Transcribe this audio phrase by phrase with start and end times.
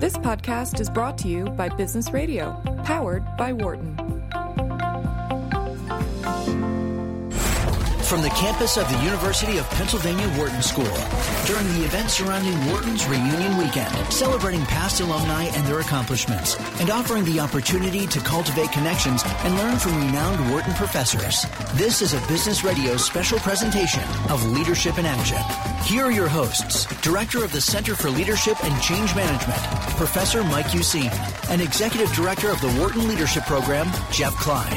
[0.00, 3.94] This podcast is brought to you by Business Radio, powered by Wharton.
[8.04, 10.90] From the campus of the University of Pennsylvania Wharton School,
[11.44, 17.26] during the event surrounding Wharton's reunion weekend, celebrating past alumni and their accomplishments, and offering
[17.26, 21.44] the opportunity to cultivate connections and learn from renowned Wharton professors.
[21.74, 25.69] This is a Business Radio special presentation of Leadership in Action.
[25.90, 29.58] Here are your hosts, Director of the Center for Leadership and Change Management,
[29.96, 31.10] Professor Mike Useem,
[31.50, 34.70] and Executive Director of the Wharton Leadership Program, Jeff Klein.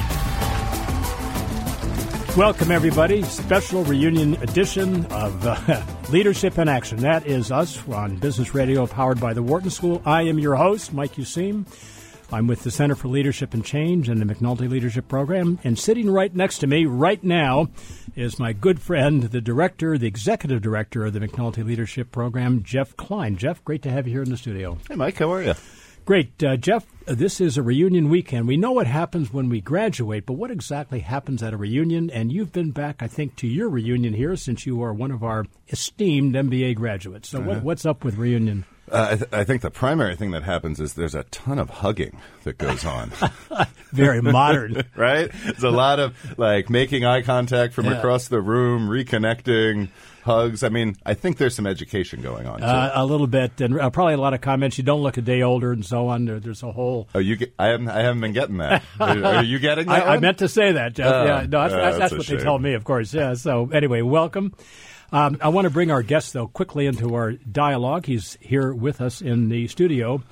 [2.35, 3.21] Welcome, everybody.
[3.21, 6.98] Special reunion edition of uh, Leadership in Action.
[7.02, 10.02] That is us on Business Radio, powered by the Wharton School.
[10.05, 11.68] I am your host, Mike Useem.
[12.33, 15.59] I'm with the Center for Leadership and Change and the McNulty Leadership Program.
[15.63, 17.69] And sitting right next to me right now
[18.15, 22.97] is my good friend, the director, the executive director of the McNulty Leadership Program, Jeff
[22.97, 23.37] Klein.
[23.37, 24.79] Jeff, great to have you here in the studio.
[24.89, 25.53] Hey, Mike, how are you?
[26.05, 26.43] Great.
[26.43, 28.47] Uh, Jeff, uh, this is a reunion weekend.
[28.47, 32.09] We know what happens when we graduate, but what exactly happens at a reunion?
[32.09, 35.23] And you've been back, I think, to your reunion here since you are one of
[35.23, 37.29] our esteemed MBA graduates.
[37.29, 37.49] So, uh-huh.
[37.49, 38.65] what, what's up with reunion?
[38.94, 41.70] Uh, I, th- I, think the primary thing that happens is there's a ton of
[41.70, 43.12] hugging that goes on.
[43.91, 45.32] Very modern, right?
[45.32, 47.98] There's a lot of like making eye contact from yeah.
[47.98, 49.90] across the room, reconnecting
[50.24, 50.64] hugs.
[50.64, 52.62] I mean, I think there's some education going on.
[52.62, 54.77] Uh, a little bit, and uh, probably a lot of comments.
[54.77, 56.26] You don't look a day older, and so on.
[56.26, 57.10] There, there's a whole.
[57.16, 57.36] Oh, you?
[57.36, 57.90] Get, I haven't.
[57.90, 58.84] I haven't been getting that.
[58.99, 60.08] are, are you getting that?
[60.08, 61.12] I, I, meant to say that, Jeff.
[61.12, 62.38] Uh, yeah, no, that's, that's, that's what shame.
[62.38, 63.12] they tell me, of course.
[63.12, 63.34] Yeah.
[63.34, 64.53] So anyway, welcome.
[65.13, 68.07] Um, I want to bring our guest though quickly into our dialogue.
[68.07, 70.23] He's here with us in the studio.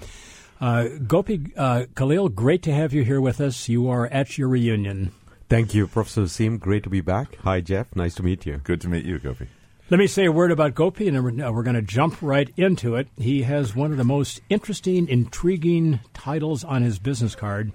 [0.60, 3.70] Uh, Gopi uh, Kallayil, great to have you here with us.
[3.70, 5.12] You are at your reunion.
[5.50, 6.60] Thank you, Professor Useem.
[6.60, 7.36] Great to be back.
[7.44, 7.96] Hi, Jeff.
[7.96, 8.58] Nice to meet you.
[8.64, 9.48] Good to meet you, Gopi.
[9.92, 12.96] Let me say a word about Gopi, and we're, we're going to jump right into
[12.96, 13.08] it.
[13.18, 17.72] He has one of the most interesting, intriguing titles on his business card.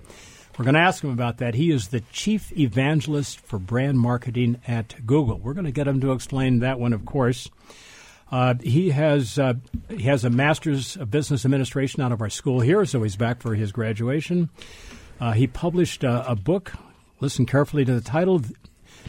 [0.56, 1.54] We're going to ask him about that.
[1.54, 5.38] He is the chief evangelist for brand marketing at Google.
[5.38, 7.50] We're going to get him to explain that one, of course.
[8.32, 9.54] Uh, he has uh,
[9.88, 13.40] he has a master's of business administration out of our school here, so he's back
[13.40, 14.48] for his graduation.
[15.20, 16.72] Uh, he published a book.
[17.20, 18.42] Listen carefully to the title: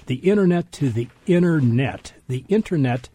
[0.06, 2.13] the internet to the internet.
[2.28, 3.09] The internet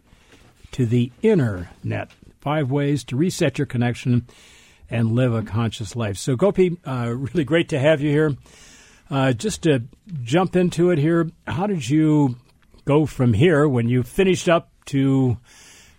[0.71, 2.11] to the inner net.
[2.41, 4.27] Five ways to reset your connection
[4.93, 6.17] and live a conscious life.
[6.17, 8.37] So, Gopi, uh, really great to have you here.
[9.09, 9.83] Uh, just to
[10.21, 12.35] jump into it here, how did you
[12.85, 15.37] go from here when you finished up to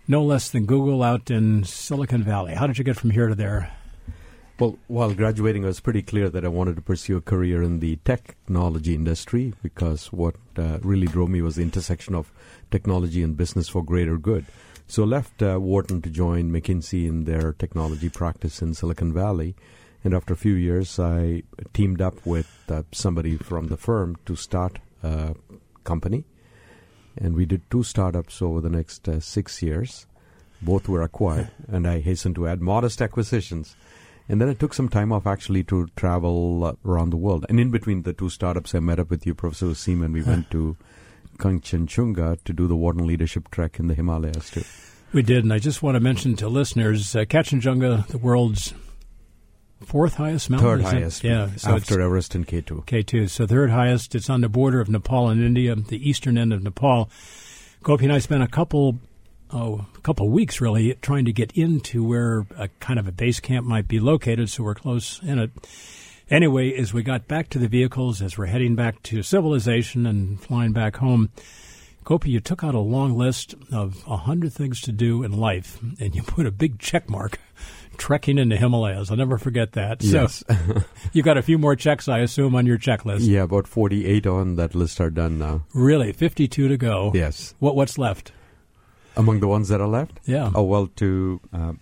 [0.06, 2.54] no less than Google out in Silicon Valley?
[2.54, 3.72] How did you get from here to there?
[4.60, 7.80] Well, while graduating, it was pretty clear that I wanted to pursue a career in
[7.80, 12.30] the technology industry because what uh, really drove me was the intersection of
[12.70, 14.46] technology and business for greater good.
[14.86, 19.54] So I left uh, Wharton to join McKinsey in their technology practice in Silicon Valley.
[20.02, 24.36] And after a few years, I teamed up with uh, somebody from the firm to
[24.36, 25.34] start a
[25.84, 26.24] company.
[27.16, 30.06] And we did two startups over the next uh, six years.
[30.60, 33.76] Both were acquired, and I hasten to add modest acquisitions
[34.28, 37.44] and then I took some time off actually to travel uh, around the world.
[37.48, 40.22] And in between the two startups, I met up with you, Professor Useem, and we
[40.26, 40.76] went to
[41.38, 44.64] Kanchenjunga to do the Wharton Leadership Trek in the Himalayas too.
[45.12, 48.74] We did, and I just want to mention to listeners, uh, Kanchenjunga, the world's
[49.84, 50.68] fourth highest mountain.
[50.68, 52.84] Third highest, yeah, so after Everest and K2.
[52.84, 54.14] K2, so third highest.
[54.14, 57.10] It's on the border of Nepal and India, the eastern end of Nepal.
[57.82, 58.98] Gopi and I spent a couple
[59.50, 63.40] oh, a couple weeks really trying to get into where a kind of a base
[63.40, 65.50] camp might be located, so we're close in it.
[66.30, 70.40] Anyway, as we got back to the vehicles, as we're heading back to civilization and
[70.40, 71.30] flying back home,
[72.04, 75.78] Gopi, you took out a long list of a hundred things to do in life,
[76.00, 77.38] and you put a big check mark
[77.96, 79.10] trekking in the Himalayas.
[79.10, 80.02] I'll never forget that.
[80.02, 80.44] Yes.
[80.48, 83.26] So you got a few more checks, I assume, on your checklist.
[83.26, 85.64] Yeah, about 48 on that list are done now.
[85.74, 86.12] Really?
[86.12, 87.10] 52 to go?
[87.14, 87.54] Yes.
[87.58, 88.32] What What's left?
[89.16, 90.18] Among the ones that are left?
[90.24, 90.50] Yeah.
[90.54, 91.72] Oh, well, to uh,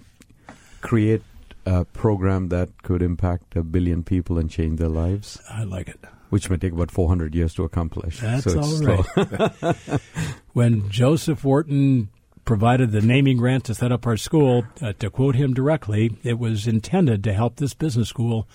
[0.83, 1.23] create
[1.67, 5.41] a program that could impact a billion people and change their lives.
[5.51, 6.01] I like it.
[6.31, 8.21] Which may take about 400 years to accomplish.
[8.21, 9.77] That's so all right.
[10.55, 12.09] when Joseph Wharton
[12.45, 16.39] provided the naming grant to set up our school, uh, to quote him directly, it
[16.39, 18.49] was intended to help this business school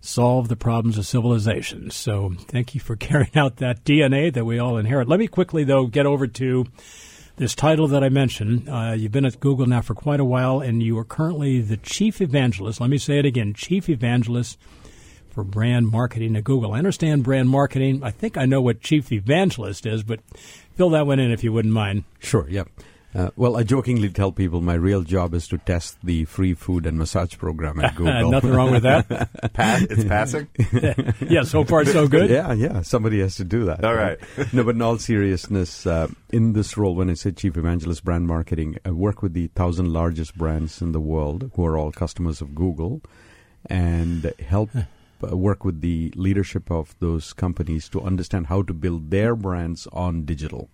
[0.00, 1.90] solve the problems of civilization.
[1.90, 5.08] So thank you for carrying out that DNA that we all inherit.
[5.08, 6.66] Let me quickly, though, get over to
[7.38, 8.68] this title that I mentioned.
[8.68, 11.76] Uh, you've been at Google now for quite a while, and you are currently the
[11.76, 12.80] chief evangelist.
[12.80, 14.58] Let me say it again chief evangelist
[15.30, 16.72] for brand marketing at Google.
[16.72, 18.02] I understand brand marketing.
[18.02, 20.20] I think I know what chief evangelist is, but
[20.76, 22.04] fill that one in if you wouldn't mind.
[22.18, 22.64] Sure, yeah.
[23.14, 26.84] Uh, well, I jokingly tell people my real job is to test the free food
[26.84, 28.30] and massage program at Google.
[28.30, 29.08] Nothing wrong with that.
[29.54, 30.46] Pass, it's passing.
[31.26, 32.28] yeah, so far so good.
[32.28, 32.82] yeah, yeah.
[32.82, 33.82] Somebody has to do that.
[33.82, 34.18] All right.
[34.52, 38.26] no, but in all seriousness, uh, in this role, when I said chief evangelist brand
[38.26, 42.42] marketing, I work with the thousand largest brands in the world who are all customers
[42.42, 43.02] of Google,
[43.66, 44.70] and help.
[45.20, 49.88] Uh, work with the leadership of those companies to understand how to build their brands
[49.92, 50.70] on digital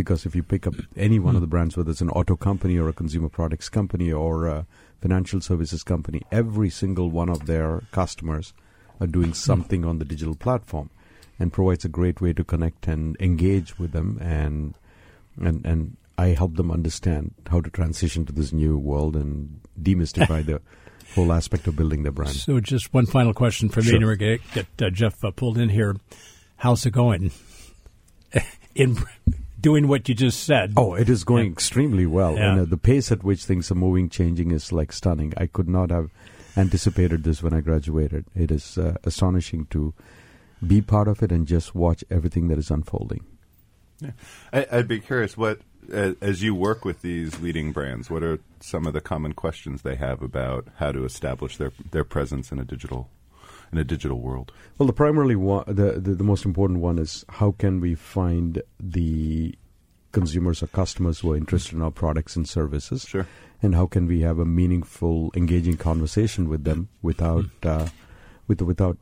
[0.00, 2.78] because if you pick up any one of the brands, whether it's an auto company
[2.78, 4.66] or a consumer products company or a
[5.02, 8.54] financial services company, every single one of their customers
[8.98, 10.88] are doing something on the digital platform
[11.38, 14.74] and provides a great way to connect and engage with them and
[15.38, 20.44] and and I help them understand how to transition to this new world and demystify
[20.46, 20.62] the
[21.14, 22.36] whole aspect of building their brand.
[22.36, 25.30] So, just one final question for me, and we're going to get uh, Jeff uh,
[25.30, 25.96] pulled in here.
[26.56, 27.32] How's it going?
[28.74, 28.96] in
[29.60, 30.74] doing what you just said.
[30.76, 31.52] Oh, it is going yeah.
[31.52, 32.34] extremely well.
[32.34, 32.52] Yeah.
[32.52, 35.32] And uh, the pace at which things are moving, changing is like stunning.
[35.36, 36.10] I could not have
[36.56, 38.26] anticipated this when I graduated.
[38.34, 39.94] It is uh, astonishing to
[40.66, 43.24] be part of it and just watch everything that is unfolding.
[44.00, 44.12] Yeah.
[44.52, 45.60] I, would be curious what,
[45.92, 49.96] as you work with these leading brands, what are some of the common questions they
[49.96, 53.10] have about how to establish their their presence in a digital
[53.72, 54.52] in a digital world?
[54.78, 58.62] Well, the primarily one, the, the, the most important one is how can we find
[58.78, 59.54] the
[60.12, 63.26] consumers or customers who are interested in our products and services, sure.
[63.62, 67.88] and how can we have a meaningful, engaging conversation with them without uh,
[68.48, 68.98] with without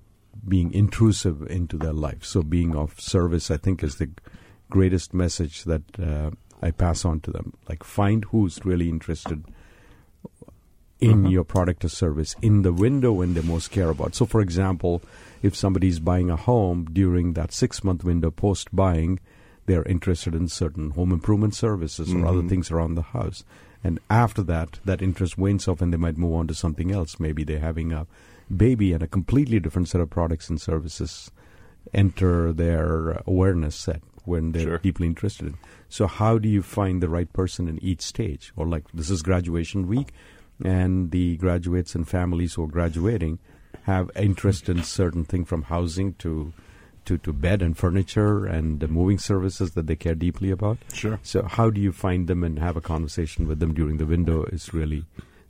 [0.46, 2.24] being intrusive into their life.
[2.24, 4.10] So, being of service, I think, is the
[4.70, 6.30] greatest message that uh,
[6.62, 7.54] I pass on to them.
[7.68, 9.44] Like, find who's really interested
[11.00, 11.28] in uh-huh.
[11.28, 14.14] your product or service in the window when they most care about.
[14.14, 15.02] So, for example,
[15.42, 19.20] if somebody is buying a home during that six month window post buying,
[19.66, 22.24] they're interested in certain home improvement services mm-hmm.
[22.24, 22.48] or other mm-hmm.
[22.48, 23.44] things around the house.
[23.84, 27.20] And after that, that interest wanes off and they might move on to something else.
[27.20, 28.06] Maybe they're having a
[28.54, 31.30] baby and a completely different set of products and services
[31.94, 34.78] enter their awareness set when they're sure.
[34.78, 35.58] deeply interested in.
[35.88, 38.52] So, how do you find the right person in each stage?
[38.56, 40.12] Or, like, this is graduation week
[40.64, 43.38] and the graduates and families who are graduating
[43.82, 46.52] have interest in certain things from housing to
[47.04, 50.76] to, to bed and furniture and the moving services that they care deeply about.
[50.92, 51.18] Sure.
[51.22, 54.44] So how do you find them and have a conversation with them during the window
[54.44, 55.06] is really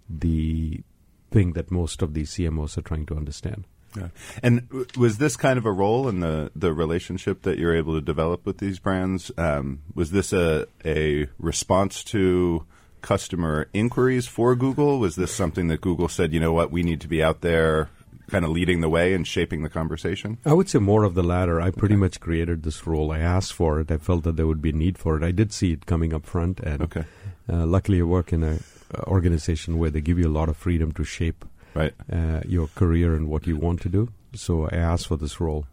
[0.08, 0.84] the
[1.30, 3.64] thing that most of these CMOs are trying to understand.
[3.96, 4.08] Yeah.
[4.42, 8.00] And was this kind of a role in the, the relationship that you're able to
[8.00, 9.30] develop with these brands?
[9.36, 12.66] Um, was this a, a response to
[13.02, 14.98] customer inquiries for Google?
[14.98, 17.90] Was this something that Google said, you know what, we need to be out there
[18.30, 20.38] kind of leading the way and shaping the conversation?
[20.44, 21.60] I would say more of the latter.
[21.60, 22.00] I pretty okay.
[22.00, 23.10] much created this role.
[23.10, 23.90] I asked for it.
[23.90, 25.22] I felt that there would be a need for it.
[25.22, 27.04] I did see it coming up front, and okay.
[27.50, 28.62] uh, luckily, I work in an
[29.06, 31.94] organization where they give you a lot of freedom to shape right.
[32.12, 34.10] uh, your career and what you want to do.
[34.34, 35.66] So I asked for this role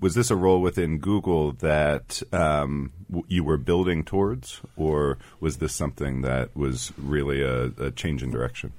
[0.00, 5.58] was this a role within Google that um, w- you were building towards, or was
[5.58, 8.72] this something that was really a, a change in direction?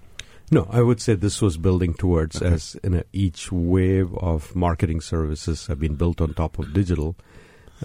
[0.52, 2.54] No, I would say this was building towards okay.
[2.54, 7.16] as in a, each wave of marketing services have been built on top of digital.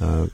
[0.01, 0.27] Uh,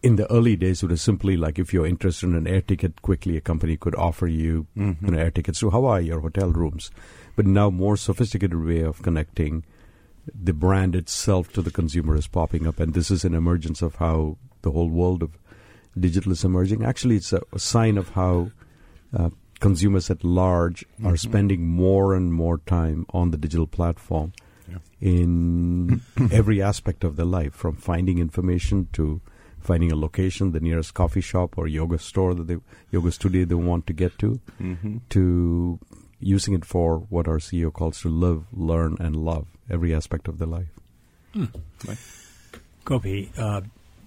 [0.00, 3.02] in the early days, it was simply like if you're interested in an air ticket,
[3.02, 5.12] quickly a company could offer you mm-hmm.
[5.16, 6.92] air tickets to Hawaii or hotel rooms.
[7.34, 9.64] But now, more sophisticated way of connecting
[10.34, 13.96] the brand itself to the consumer is popping up, and this is an emergence of
[13.96, 15.38] how the whole world of
[15.98, 16.84] digital is emerging.
[16.84, 18.50] Actually, it's a, a sign of how
[19.16, 19.30] uh,
[19.60, 21.06] consumers at large mm-hmm.
[21.06, 24.32] are spending more and more time on the digital platform
[24.68, 24.78] yeah.
[25.00, 26.02] in
[26.32, 29.20] every aspect of their life, from finding information to
[29.60, 32.56] finding a location, the nearest coffee shop or yoga store that they
[32.90, 34.98] yoga studio they want to get to, mm-hmm.
[35.08, 35.78] to
[36.20, 40.38] using it for what our CEO calls to live, learn, and love every aspect of
[40.38, 40.68] their life.
[41.32, 41.46] Hmm.
[42.84, 43.62] Gopi, uh,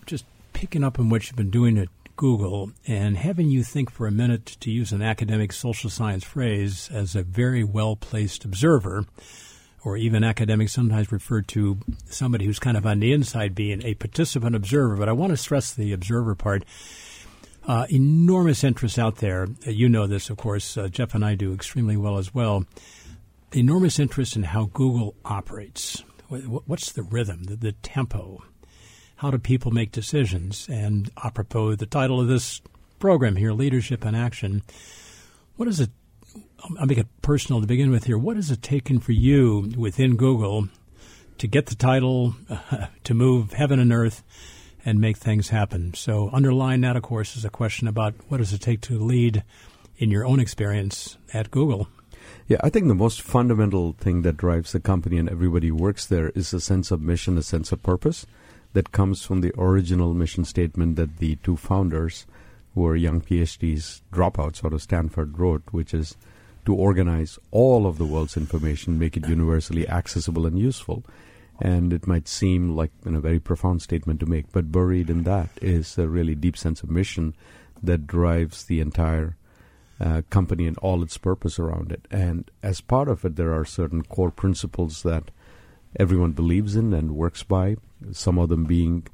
[0.05, 4.05] just picking up on what you've been doing at Google and having you think for
[4.05, 9.05] a minute, to use an academic social science phrase, as a very well placed observer,
[9.85, 13.93] or even academics sometimes refer to somebody who's kind of on the inside being a
[13.93, 14.97] participant observer.
[14.97, 16.65] But I want to stress the observer part.
[17.67, 19.47] Uh, enormous interest out there.
[19.65, 20.77] Uh, you know this, of course.
[20.77, 22.65] Uh, Jeff and I do extremely well as well.
[23.53, 26.03] Enormous interest in how Google operates.
[26.29, 28.43] What's the rhythm, the, the tempo?
[29.17, 30.67] How do people make decisions?
[30.69, 32.61] And apropos the title of this
[32.99, 34.61] program here, Leadership in Action,
[35.55, 35.89] what is it?
[36.79, 38.17] I'll make it personal to begin with here.
[38.17, 40.67] What has it taken for you within Google
[41.39, 44.23] to get the title, uh, to move heaven and earth,
[44.85, 45.93] and make things happen.
[45.93, 49.43] So, underlying that, of course, is a question about what does it take to lead
[49.97, 51.87] in your own experience at Google.
[52.47, 56.05] Yeah, I think the most fundamental thing that drives the company and everybody who works
[56.05, 58.25] there is a sense of mission, a sense of purpose
[58.73, 62.25] that comes from the original mission statement that the two founders,
[62.73, 66.15] who are young PhDs dropouts out of Stanford, wrote, which is
[66.65, 71.03] to organize all of the world's information, make it universally accessible and useful.
[71.61, 75.09] And it might seem like you know, a very profound statement to make, but buried
[75.09, 77.35] in that is a really deep sense of mission
[77.83, 79.35] that drives the entire
[79.99, 82.07] uh, company and all its purpose around it.
[82.09, 85.31] And as part of it, there are certain core principles that
[85.99, 87.75] everyone believes in and works by.
[88.11, 89.07] Some of them being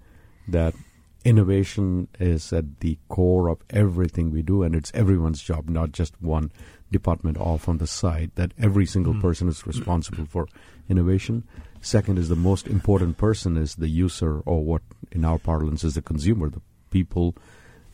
[0.47, 0.75] that
[1.23, 6.21] innovation is at the core of everything we do, and it's everyone's job, not just
[6.21, 6.51] one
[6.91, 8.31] department off on the side.
[8.35, 9.21] That every single mm-hmm.
[9.21, 10.47] person is responsible for
[10.87, 11.43] innovation.
[11.85, 15.93] Second is the most important person is the user, or what in our parlance is
[15.93, 17.35] the consumer, the people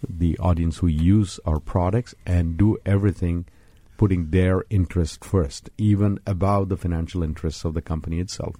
[0.08, 3.46] the audience who use our products and do everything
[3.98, 8.56] putting their interest first, even above the financial interests of the company itself.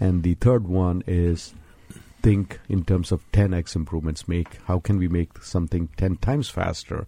[0.00, 1.54] And the third one is
[2.20, 4.26] think in terms of 10x improvements.
[4.26, 7.06] Make how can we make something 10 times faster,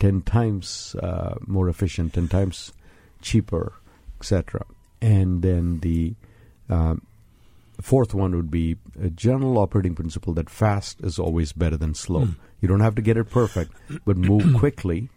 [0.00, 2.74] 10 times uh, more efficient, 10 times
[3.22, 3.72] cheaper,
[4.20, 4.66] etc.
[5.00, 6.14] And then the
[6.70, 7.02] um,
[7.80, 12.26] fourth one would be a general operating principle that fast is always better than slow.
[12.26, 12.36] Mm.
[12.60, 13.72] You don't have to get it perfect,
[14.04, 15.08] but move quickly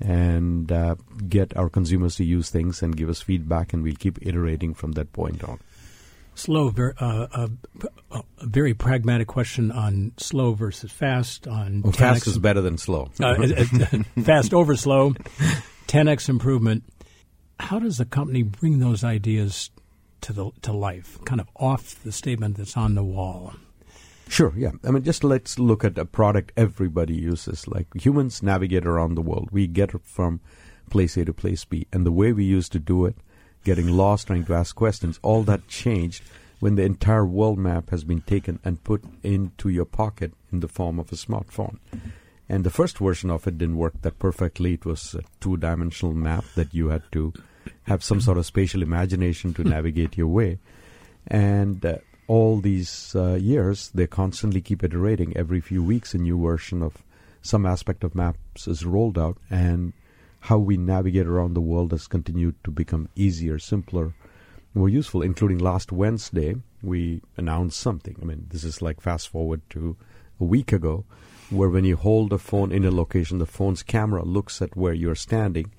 [0.00, 0.94] and uh,
[1.28, 4.92] get our consumers to use things and give us feedback, and we'll keep iterating from
[4.92, 5.58] that point on.
[6.34, 7.48] Slow, uh, uh,
[8.12, 11.48] a very pragmatic question on slow versus fast.
[11.48, 13.10] On well, fast is better than slow.
[13.20, 13.34] Uh,
[14.22, 15.14] fast over slow,
[15.88, 16.84] 10x improvement.
[17.58, 19.70] How does the company bring those ideas
[20.22, 23.54] to the to life, kind of off the statement that's on the wall?
[24.28, 24.72] Sure, yeah.
[24.84, 27.66] I mean, just let's look at a product everybody uses.
[27.66, 29.48] Like humans navigate around the world.
[29.50, 30.40] We get from
[30.90, 31.86] place A to place B.
[31.92, 33.16] And the way we used to do it,
[33.64, 36.22] getting lost, trying to ask questions, all that changed
[36.60, 40.68] when the entire world map has been taken and put into your pocket in the
[40.68, 41.78] form of a smartphone.
[42.48, 44.74] And the first version of it didn't work that perfectly.
[44.74, 47.32] It was a two dimensional map that you had to
[47.84, 50.58] have some sort of spatial imagination to navigate your way.
[51.26, 55.36] And uh, all these uh, years, they constantly keep iterating.
[55.36, 57.02] Every few weeks, a new version of
[57.42, 59.92] some aspect of maps is rolled out, and
[60.40, 64.14] how we navigate around the world has continued to become easier, simpler,
[64.74, 65.22] more useful.
[65.22, 68.16] Including last Wednesday, we announced something.
[68.20, 69.96] I mean, this is like fast forward to
[70.40, 71.04] a week ago,
[71.50, 74.92] where when you hold a phone in a location, the phone's camera looks at where
[74.92, 75.72] you're standing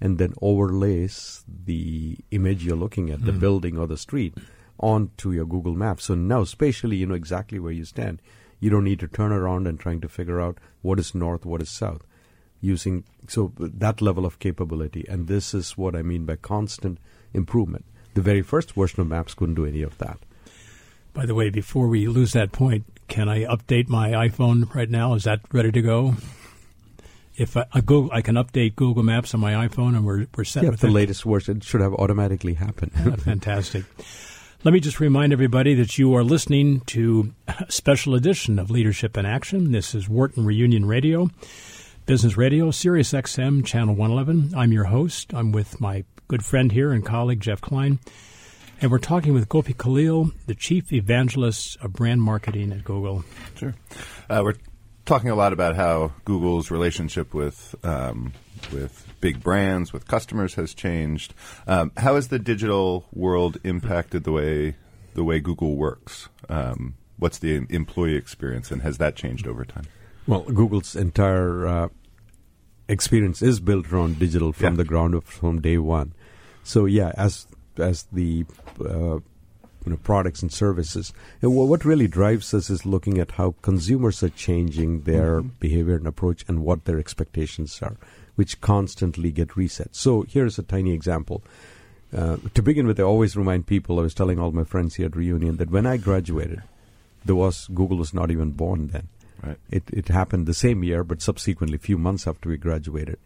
[0.00, 3.26] and then overlays the image you're looking at, mm.
[3.26, 3.38] the hmm.
[3.38, 4.34] building or the street
[4.78, 6.04] onto your Google Maps.
[6.04, 8.22] So now spatially you know exactly where you stand.
[8.58, 11.62] You don't need to turn around and trying to figure out what is north, what
[11.62, 12.02] is south.
[12.62, 16.98] Using so that level of capability, and this is what I mean by constant
[17.32, 17.86] improvement.
[18.12, 20.18] The very first version of Maps couldn't do any of that.
[21.14, 25.14] By the way, before we lose that point, can I update my iPhone right now?
[25.14, 26.16] Is that ready to go?
[27.40, 30.44] If I, I go, I can update Google Maps on my iPhone, and we're we're
[30.44, 30.92] set yeah, with the it.
[30.92, 32.92] latest version should have automatically happened.
[33.22, 33.86] fantastic.
[34.62, 39.16] Let me just remind everybody that you are listening to a special edition of Leadership
[39.16, 39.72] in Action.
[39.72, 41.30] This is Wharton Reunion Radio,
[42.04, 44.54] Business Radio, Sirius XM, Channel 111.
[44.54, 45.32] I'm your host.
[45.32, 48.00] I'm with my good friend here and colleague, Jeff Klein.
[48.82, 53.24] And we're talking with Gopi Kallayil, the Chief Evangelist of Brand Marketing at Google.
[53.56, 53.74] Sure.
[54.28, 54.54] Uh, we're
[55.10, 58.32] talking a lot about how Google's relationship with um,
[58.72, 61.34] with big brands, with customers has changed.
[61.66, 64.76] Um, how has the digital world impacted the way
[65.14, 66.28] the way Google works?
[66.48, 69.86] Um, what's the employee experience, and has that changed over time?
[70.28, 71.88] Well, Google's entire uh,
[72.88, 74.76] experience is built around digital from yeah.
[74.76, 76.14] the ground up from day one.
[76.62, 77.48] So yeah, as
[77.78, 78.44] as the
[78.78, 79.18] uh,
[79.84, 81.12] you know, products and services.
[81.40, 85.48] And what really drives us is looking at how consumers are changing their mm-hmm.
[85.58, 87.96] behavior and approach and what their expectations are
[88.40, 89.94] which constantly get reset.
[89.94, 91.42] So here's a tiny example.
[92.16, 95.04] Uh, to begin with, I always remind people, I was telling all my friends here
[95.04, 96.62] at Reunion, that when I graduated,
[97.22, 99.08] there was Google was not even born then.
[99.42, 99.58] Right.
[99.70, 103.18] It, it happened the same year, but subsequently, a few months after we graduated.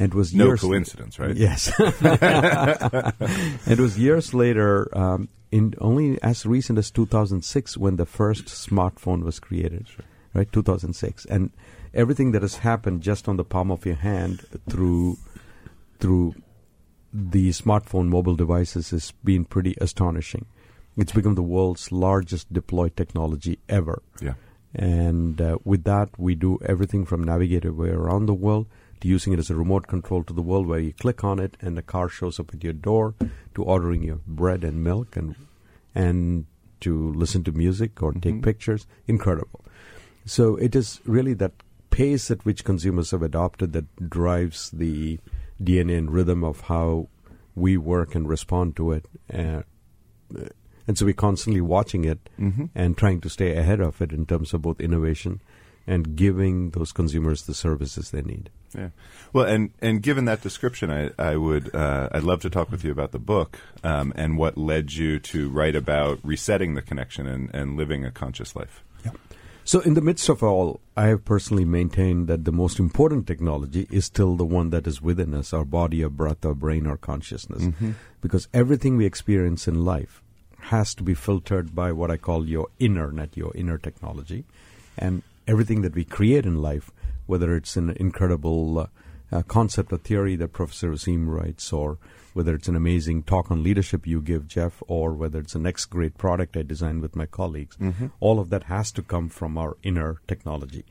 [0.00, 1.36] It was no years coincidence, right?
[1.36, 1.70] Yes.
[1.78, 9.22] it was years later, um, in only as recent as 2006, when the first smartphone
[9.22, 9.88] was created.
[9.88, 10.06] Sure.
[10.32, 11.50] Right, 2006, and
[11.92, 15.18] everything that has happened just on the palm of your hand through
[15.98, 16.36] through
[17.12, 20.46] the smartphone mobile devices has been pretty astonishing.
[20.96, 24.02] It's become the world's largest deployed technology ever.
[24.22, 24.34] Yeah.
[24.72, 28.68] And uh, with that, we do everything from navigating way around the world
[29.00, 31.56] to using it as a remote control to the world where you click on it
[31.60, 33.14] and the car shows up at your door
[33.54, 35.34] to ordering your bread and milk and
[35.94, 36.46] and
[36.80, 38.86] to listen to music or take pictures.
[39.06, 39.64] Incredible.
[40.24, 41.52] So it is really that
[41.90, 45.18] pace at which consumers have adopted that drives the
[45.62, 47.08] DNA and rhythm of how
[47.54, 49.06] we work and respond to it.
[49.32, 49.62] Uh,
[50.86, 52.30] and so we're constantly watching it
[52.74, 55.40] and trying to stay ahead of it in terms of both innovation
[55.86, 58.50] and giving those consumers the services they need.
[58.76, 58.90] Yeah.
[59.32, 62.84] Well, and and given that description, I I would uh, I'd love to talk with
[62.84, 67.26] you about the book um, and what led you to write about resetting the connection
[67.26, 68.82] and, and living a conscious life.
[69.04, 69.12] Yeah.
[69.64, 73.86] So, in the midst of all, I have personally maintained that the most important technology
[73.90, 76.96] is still the one that is within us our body, our breath, our brain, our
[76.96, 77.68] consciousness.
[78.20, 80.22] Because everything we experience in life
[80.58, 84.44] has to be filtered by what I call your inner net, your inner technology.
[84.98, 86.90] And everything that we create in life,
[87.30, 88.86] whether it's an incredible uh,
[89.32, 91.98] uh, concept or theory that Professor Useem writes, or
[92.34, 95.86] whether it's an amazing talk on leadership you give, Jeff, or whether it's the next
[95.86, 97.76] great product I design with my colleagues,
[98.18, 100.84] all of that has to come from our inner technology.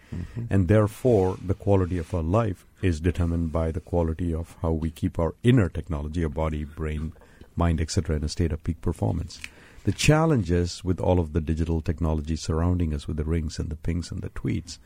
[0.49, 4.91] And therefore, the quality of our life is determined by the quality of how we
[4.91, 7.11] keep our inner technology, our body, brain,
[7.57, 9.41] mind, etc., in a state of peak performance.
[9.83, 13.69] The challenge is with all of the digital technology surrounding us, with the rings and
[13.69, 14.77] the pings and the tweets,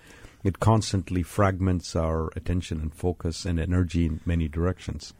[0.43, 5.13] it constantly fragments our attention and focus and energy in many directions.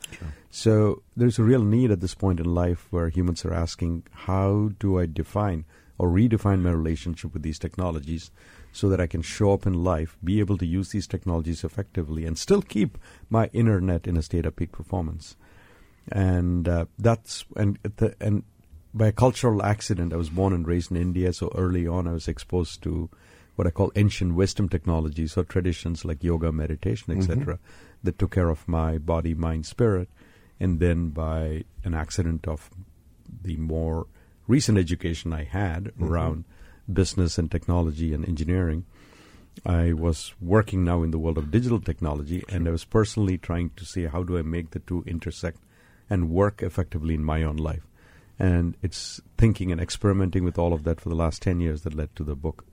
[0.50, 4.72] So there's a real need at this point in life where humans are asking, how
[4.80, 5.65] do I define
[5.98, 8.32] or redefine my relationship with these technologies
[8.74, 12.25] so that I can show up in life, be able to use these technologies effectively,
[12.25, 12.98] and still keep
[13.30, 15.38] my inner net in a state of peak performance?
[16.12, 18.44] And uh, that's and the, and
[18.94, 22.13] by a cultural accident, I was born and raised in India, so early on I
[22.13, 23.10] was exposed to
[23.55, 27.63] what I call ancient wisdom technologies or traditions like yoga, meditation, etc., mm-hmm.
[28.03, 30.10] that took care of my body, mind, spirit.
[30.60, 32.69] And then by an accident of
[33.41, 34.07] the more
[34.48, 36.05] recent education I had mm-hmm.
[36.05, 36.46] around
[36.92, 38.85] business and technology and engineering,
[39.66, 43.70] I was working now in the world of digital technology, and I was personally trying
[43.75, 45.59] to see how do I make the two intersect
[46.09, 47.87] and work effectively in my own life.
[48.39, 51.94] And it's thinking and experimenting with all of that for the last 10 years that
[51.94, 52.66] led to the book.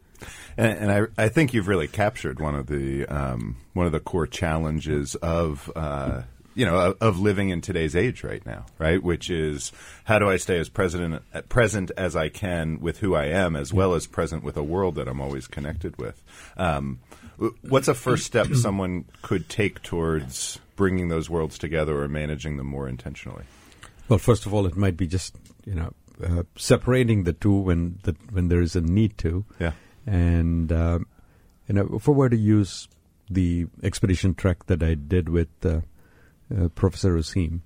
[0.57, 4.01] And, and I, I think you've really captured one of the um, one of the
[4.01, 6.23] core challenges of uh,
[6.55, 9.03] you know of, of living in today's age right now, right?
[9.03, 9.73] Which is
[10.05, 13.73] how do I stay as present present as I can with who I am, as
[13.73, 16.23] well as present with a world that I'm always connected with.
[16.57, 17.01] Um,
[17.63, 22.67] what's a first step someone could take towards bringing those worlds together or managing them
[22.67, 23.45] more intentionally?
[24.09, 27.99] Well, first of all, it might be just you know uh, separating the two when
[28.03, 29.45] the, when there is a need to.
[29.59, 29.73] Yeah.
[30.07, 31.07] And um,
[31.69, 32.89] you know, if I were to use
[33.29, 35.81] the expedition trek that I did with uh,
[36.55, 37.61] uh, Professor Useem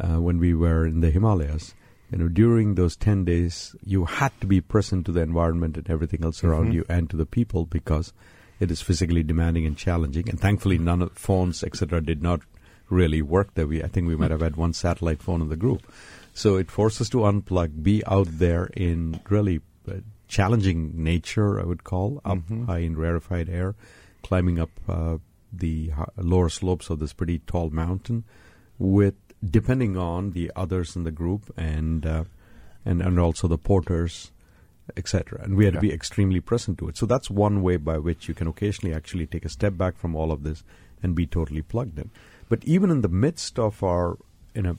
[0.00, 1.74] uh, when we were in the Himalayas,
[2.10, 5.88] you know, during those ten days, you had to be present to the environment and
[5.90, 8.12] everything else around you, and to the people because
[8.60, 10.28] it is physically demanding and challenging.
[10.28, 12.40] And thankfully, none of phones, etc., did not
[12.88, 13.66] really work there.
[13.66, 15.82] We, I think we might have had one satellite phone in the group.
[16.32, 19.94] So it forced us to unplug, be out there in really uh,
[20.28, 23.74] challenging nature, I would call, up high in rarefied air,
[24.22, 25.18] climbing up uh,
[25.52, 28.24] the lower slopes of this pretty tall mountain,
[28.78, 32.24] with depending on the others in the group and uh,
[32.84, 34.32] and and also the porters,
[34.96, 35.42] etc.
[35.42, 36.96] And we had to be extremely present to it.
[36.96, 40.14] So that's one way by which you can occasionally actually take a step back from
[40.14, 40.62] all of this
[41.02, 42.10] and be totally plugged in.
[42.48, 44.18] But even in the midst of our
[44.54, 44.76] in a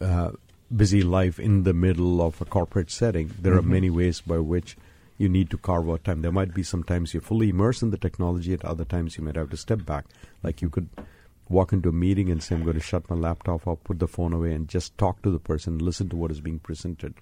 [0.00, 0.30] uh,
[0.74, 3.72] busy life in the middle of a corporate setting, there are mm-hmm.
[3.72, 4.76] many ways by which
[5.18, 6.22] you need to carve out time.
[6.22, 9.36] There might be sometimes you're fully immersed in the technology, at other times you might
[9.36, 10.06] have to step back.
[10.42, 10.88] Like you could
[11.48, 14.08] walk into a meeting and say, I'm going to shut my laptop off, put the
[14.08, 17.14] phone away, and just talk to the person, listen to what is being presented.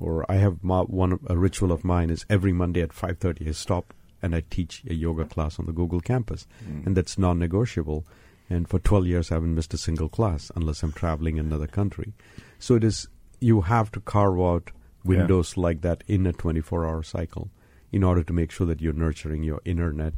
[0.00, 3.52] Or I have my, one a ritual of mine is every Monday at 5:30 I
[3.52, 6.86] stop and I teach a yoga class on the Google campus, mm.
[6.86, 8.04] and that's non-negotiable.
[8.50, 11.66] And for 12 years, I haven't missed a single class unless I'm traveling in another
[11.66, 12.14] country.
[12.58, 13.08] So it is
[13.40, 14.70] you have to carve out
[15.04, 17.50] windows like that in a 24-hour cycle
[17.92, 20.14] in order to make sure that you're nurturing your inner net,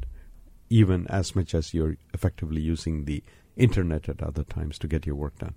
[0.68, 3.22] even as much as you're effectively using the
[3.56, 5.54] internet at other times to get your work done.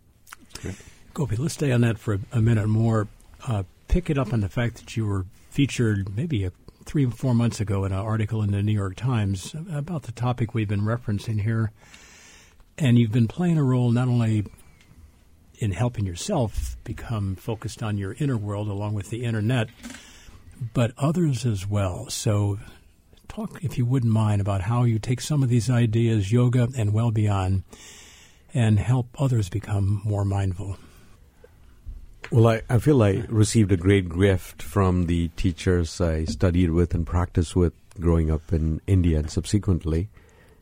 [1.14, 3.08] Gopi, let's stay on that for a, a minute more.
[3.48, 6.52] Uh, pick it up on the fact that you were featured maybe a,
[6.86, 10.12] three or four months ago in an article in the New York Times about the
[10.12, 11.72] topic we've been referencing here.
[12.78, 14.46] And you've been playing a role not only
[15.60, 19.70] in helping yourself become focused on your inner world along with the internet,
[20.74, 22.10] but others as well.
[22.10, 22.60] So
[23.28, 26.94] talk, if you wouldn't mind, about how you take some of these ideas, yoga and
[26.94, 27.64] well beyond,
[28.54, 30.78] and help others become more mindful.
[32.32, 36.94] Well, I, I feel I received a great gift from the teachers I studied with
[36.94, 40.10] and practiced with growing up in India and subsequently.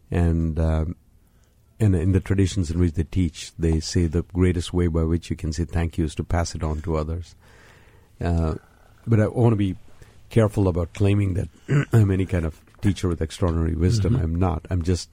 [0.10, 0.96] And um,
[1.82, 5.30] and in the traditions in which they teach, they say the greatest way by which
[5.30, 7.36] you can say thank you is to pass it on to others.
[8.20, 8.56] Uh,
[9.08, 9.76] but I want to be
[10.30, 11.50] careful about claiming that
[11.94, 14.14] I'm any kind of teacher with extraordinary wisdom.
[14.16, 14.24] Mhm.
[14.24, 14.66] I'm not.
[14.70, 15.10] I'm just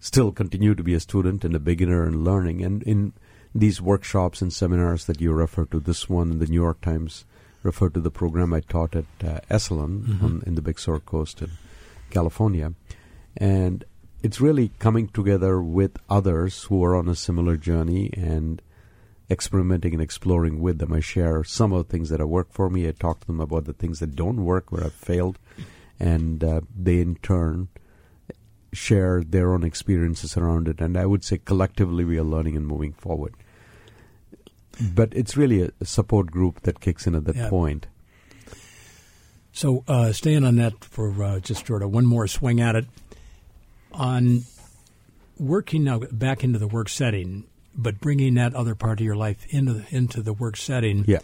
[0.00, 2.62] still continue to be a student and a beginner in learning.
[2.64, 3.12] And in
[3.54, 7.24] these workshops and seminars that you refer to, this one in the New York Times
[7.64, 10.22] referred to the program I taught at uh, Esalen Mhm.
[10.22, 11.50] on, in the Big Sur Coast in
[12.10, 12.72] California.
[13.36, 13.84] And
[14.22, 18.60] it's really coming together with others who are on a similar journey and
[19.30, 20.92] experimenting and exploring with them.
[20.92, 22.88] I share some of the things that have worked for me.
[22.88, 25.38] I talk to them about the things that don't work, where I've failed,
[26.00, 27.68] and uh, they in turn
[28.72, 30.80] share their own experiences around it.
[30.80, 33.34] And I would say collectively we are learning and moving forward.
[34.94, 37.48] But it's really a, a support group that kicks in at that Yeah.
[37.48, 37.86] point.
[39.52, 42.86] So, uh, staying on that for uh, just sort of one more swing at it,
[43.92, 44.44] on
[45.38, 49.46] working now back into the work setting, but bringing that other part of your life
[49.50, 51.04] into the, into the work setting.
[51.06, 51.18] Yeah.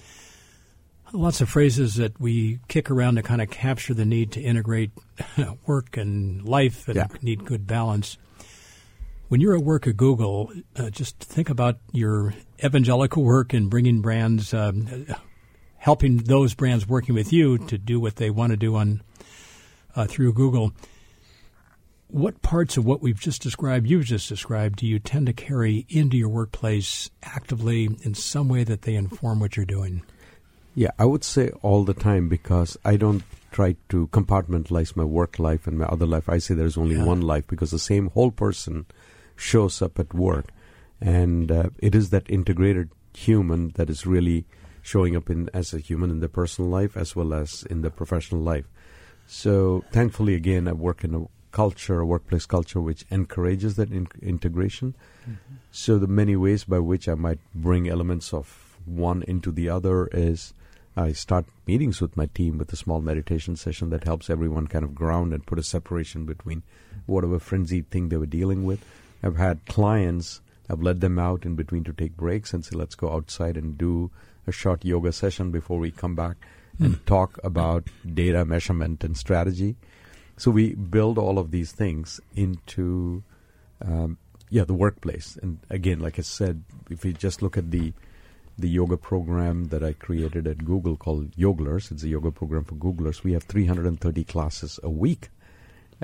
[1.13, 4.91] Lots of phrases that we kick around to kind of capture the need to integrate
[5.67, 7.07] work and life and Yeah.
[7.23, 8.17] need good balance.
[9.29, 14.01] When you're at work at Google, uh, just think about your evangelical work and bringing
[14.01, 15.07] brands, um,
[15.79, 19.03] helping those brands working with you to do what they want to do on
[19.97, 20.73] uh, through Google.
[22.15, 25.85] What parts of what we've just described, you've just described, do you tend to carry
[25.89, 30.05] into your workplace actively in some way that they inform what you're doing?
[30.77, 35.41] Yeah, I would say all the time because I don't try to compartmentalize my work
[35.41, 36.29] life and my other life.
[36.29, 37.05] I say there's only Yeah.
[37.05, 38.87] one life because the same whole person
[39.35, 40.51] shows up at work.
[41.01, 44.45] And uh, it is that integrated human that is really
[44.83, 47.91] showing up in as a human in the personal life as well as in the
[47.91, 48.67] professional life.
[49.27, 54.09] So thankfully, again, I work in a culture, a workplace culture, which encourages that in-
[54.21, 54.95] integration.
[55.23, 55.55] Mm-hmm.
[55.71, 60.09] So the many ways by which I might bring elements of one into the other
[60.09, 60.53] is
[60.97, 64.85] I start meetings with my team with a small meditation session that helps everyone kind
[64.85, 66.65] of ground and put a separation between
[67.07, 68.85] whatever frenzied thing they were dealing with.
[69.23, 72.97] I've had clients, I've let them out in between to take breaks and say, let's
[72.97, 74.11] go outside and do
[74.47, 76.37] a short yoga session before we come back
[76.81, 77.05] and hmm.
[77.07, 79.77] talk about data measurement and strategy.
[80.37, 83.23] So we build all of these things into,
[83.85, 84.19] um,
[84.51, 85.39] yeah, the workplace.
[85.41, 87.93] And again, like I said, if we just look at the
[88.57, 92.77] the yoga program that I created at Google called Yoglers, it's a yoga program for
[92.77, 93.25] Googlers.
[93.25, 95.31] We have 330 classes a week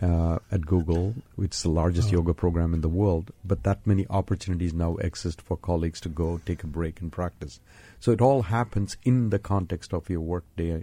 [0.03, 2.12] uh, at Google, which is the largest Oh.
[2.19, 3.31] yoga program in the world.
[3.45, 7.61] But that many opportunities now exist for colleagues to go take a break and practice.
[8.01, 10.83] So it all happens in the context of your work day,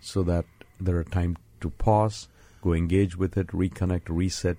[0.00, 0.46] so that
[0.80, 2.26] there are time to pause,
[2.62, 4.56] go engage with it, reconnect, reset,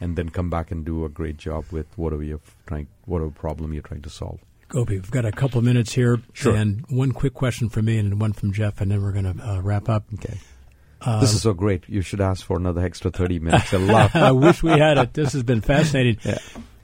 [0.00, 3.72] and then come back and do a great job with whatever you're trying, whatever problem
[3.72, 4.40] you're trying to solve.
[4.68, 6.56] Gopi, we've got a couple of minutes here, Sure.
[6.56, 9.46] and one quick question from me and one from Jeff, and then we're going to
[9.48, 10.04] uh, wrap up.
[10.14, 10.38] Okay.
[11.02, 11.84] Um, this is so great.
[11.88, 13.74] You should ask for another extra 30 minutes.
[13.74, 15.12] I love I wish we had it.
[15.14, 16.18] This has been fascinating.
[16.24, 16.38] Yeah.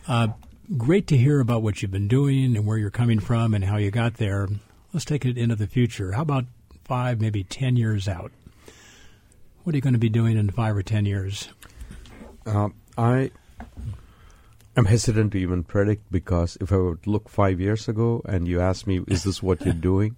[0.07, 0.29] Uh,
[0.77, 3.77] great to hear about what you've been doing and where you're coming from and how
[3.79, 4.49] you got there.
[4.93, 6.13] Let's take it into the future.
[6.13, 6.45] How about
[6.85, 8.33] five, maybe ten years out?
[9.69, 11.51] What are you going to be doing in five or ten years?
[12.47, 13.31] Um, I
[14.79, 18.63] am hesitant to even predict because if I would look five years ago and you
[18.63, 20.17] asked me, "Is this what you're doing?"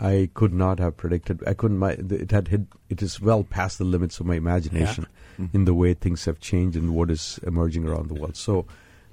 [0.00, 1.44] I could not have predicted.
[1.46, 1.78] I couldn't.
[1.78, 2.62] My, it had hit.
[2.90, 5.06] It is well past the limits of my imagination
[5.52, 8.36] in the way things have changed and what is emerging around the world.
[8.36, 8.66] So,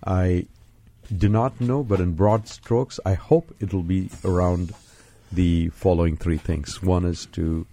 [0.03, 0.47] I
[1.15, 4.73] do not know, but in broad strokes, I hope it will be around
[5.31, 6.81] the following three things.
[6.81, 7.67] One is to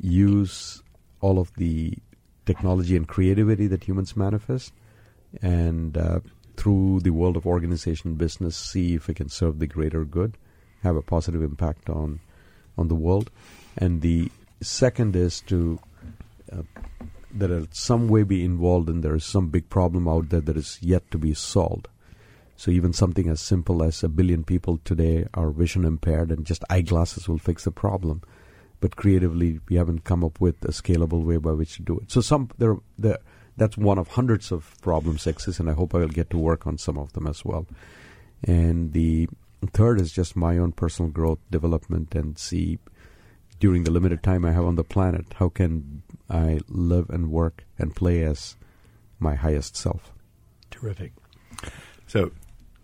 [0.00, 0.82] use
[1.20, 1.94] all of the
[2.46, 4.72] technology and creativity that humans manifest,
[5.42, 6.20] and uh,
[6.56, 10.36] through the world of organization and business, see if we can serve the greater good,
[10.82, 12.20] have a positive impact on
[12.76, 13.30] on the world.
[13.76, 15.78] And the second is to
[16.52, 16.62] uh,
[17.34, 20.56] that in some way be involved and there is some big problem out there that
[20.56, 21.88] is yet to be solved.
[22.56, 26.64] So even something as simple as a billion people today are vision impaired, and just
[26.68, 28.22] eyeglasses will fix the problem.
[28.80, 32.10] But creatively, we haven't come up with a scalable way by which to do it.
[32.12, 33.18] So some there, there
[33.56, 36.66] that's one of hundreds of problems exist, and I hope I will get to work
[36.66, 37.66] on some of them as well.
[38.44, 39.28] And the
[39.72, 42.78] third is just my own personal growth, development, and see
[43.58, 47.64] during the limited time I have on the planet, how can I live and work
[47.78, 48.56] and play as
[49.18, 50.12] my highest self?
[50.70, 51.12] Terrific.
[52.06, 52.30] So,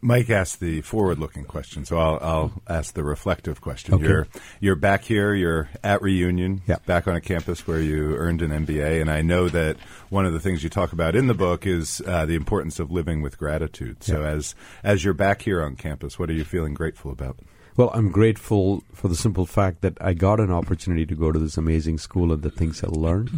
[0.05, 3.95] Mike asked the forward-looking question, so I'll, I'll ask the reflective question.
[3.95, 4.05] Okay.
[4.05, 4.27] You're
[4.61, 5.33] you're back here.
[5.33, 6.77] You're at Reunion, Yeah.
[6.85, 9.79] back on a campus where you earned an MBA, and I know that
[10.11, 12.91] one of the things you talk about in the book is uh, the importance of
[12.91, 14.05] living with gratitude.
[14.05, 14.29] So, Yeah.
[14.29, 17.39] as as you're back here on campus, what are you feeling grateful about?
[17.77, 21.39] Well, I'm grateful for the simple fact that I got an opportunity to go to
[21.39, 23.31] this amazing school and the things I learned.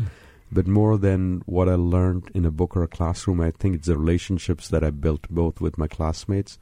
[0.50, 3.88] But more than what I learned in a book or a classroom, I think it's
[3.88, 6.58] the relationships that I built both with my classmates,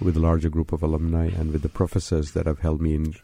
[0.00, 3.14] with a larger group of alumni, and with the professors that have held me in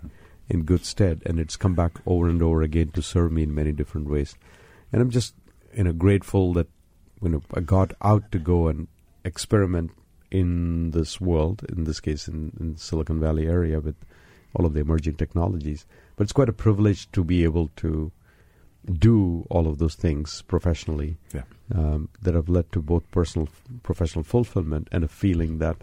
[0.49, 1.23] in good stead.
[1.25, 4.35] And it's come back over and over again to serve me in many different ways.
[4.93, 5.35] And I'm just
[5.75, 6.69] you know grateful that
[7.23, 8.89] you know I got out to go and
[9.25, 9.93] experiment
[10.33, 13.97] in this world, in this case in, in Silicon Valley area with
[14.55, 15.87] all of the emerging technologies.
[16.17, 18.11] But it's quite a privilege to be able to
[18.91, 21.43] do all of those things professionally Yeah.
[21.75, 23.49] um, that have led to both personal,
[23.83, 25.77] professional fulfillment and a feeling that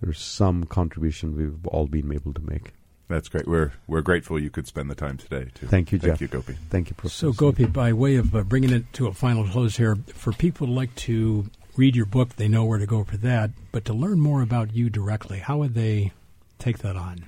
[0.00, 2.72] there's some contribution we've all been able to make.
[3.08, 3.48] That's great.
[3.48, 5.48] We're we're grateful you could spend the time today.
[5.54, 5.66] Too.
[5.66, 6.20] Thank you, Thank Jeff.
[6.20, 6.56] you, Gopi.
[6.70, 7.26] Thank you, Professor.
[7.26, 10.68] So, Gopi, by way of uh, bringing it to a final close here, for people
[10.68, 13.50] who like to read your book, they know where to go for that.
[13.72, 16.12] But to learn more about you directly, how would they
[16.60, 17.24] take that on?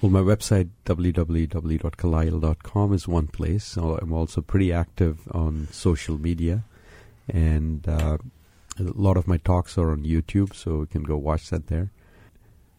[0.00, 3.76] Well, my website, www.kallayil.com, is one place.
[3.76, 6.64] I'm also pretty active on social media.
[7.28, 8.16] And uh,
[8.78, 11.90] a lot of my talks are on YouTube, so you can go watch that there.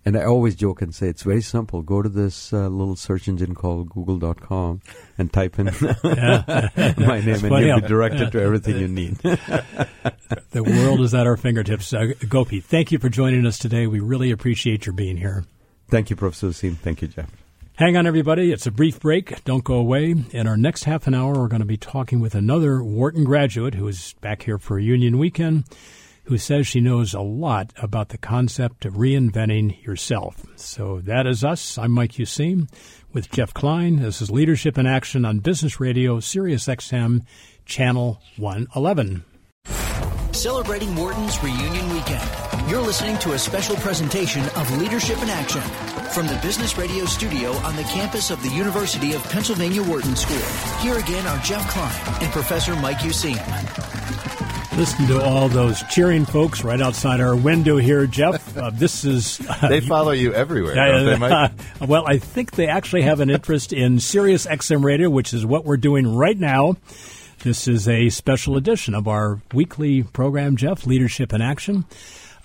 [0.03, 1.83] And I always joke and say it's very simple.
[1.83, 4.81] Go to this uh, little search engine called google.com
[5.15, 5.65] and type in
[6.03, 9.19] my name, and you'll be directed to everything you need.
[10.51, 11.93] The world is at our fingertips.
[11.93, 13.87] Uh, Gopi, thank you for joining us today.
[13.87, 15.45] We really appreciate your being here.
[15.91, 16.77] Thank you, Professor Useem.
[16.77, 17.29] Thank you, Jeff.
[17.75, 18.53] Hang on, everybody.
[18.53, 19.43] It's a brief break.
[19.43, 20.15] Don't go away.
[20.31, 23.75] In our next half an hour, we're going to be talking with another Wharton graduate
[23.75, 25.65] who is back here for Union Weekend,
[26.25, 30.45] who says she knows a lot about the concept of reinventing yourself.
[30.55, 31.77] So that is us.
[31.77, 32.71] I'm Mike Useem
[33.11, 33.97] with Jeff Klein.
[33.97, 37.25] This is Leadership in Action on Business Radio, Sirius XM,
[37.65, 39.25] Channel 111.
[40.41, 42.27] Celebrating Wharton's Reunion Weekend.
[42.67, 45.61] You're listening to a special presentation of Leadership in Action
[46.15, 50.39] from the Business Radio studio on the campus of the University of Pennsylvania Wharton School.
[50.79, 53.37] Here again are Jeff Klein and Professor Mike Useem.
[54.75, 58.57] Listen to all those cheering folks right outside our window here, Jeff.
[58.57, 59.39] Uh, this is.
[59.47, 61.49] Uh, They follow you everywhere, Yeah, don't they, yeah.
[61.49, 61.51] Mike?
[61.87, 65.65] well, I think they actually have an interest in Sirius XM Radio, which is what
[65.65, 66.77] we're doing right now.
[67.43, 71.85] This is a special edition of our weekly program, Jeff, Leadership in Action.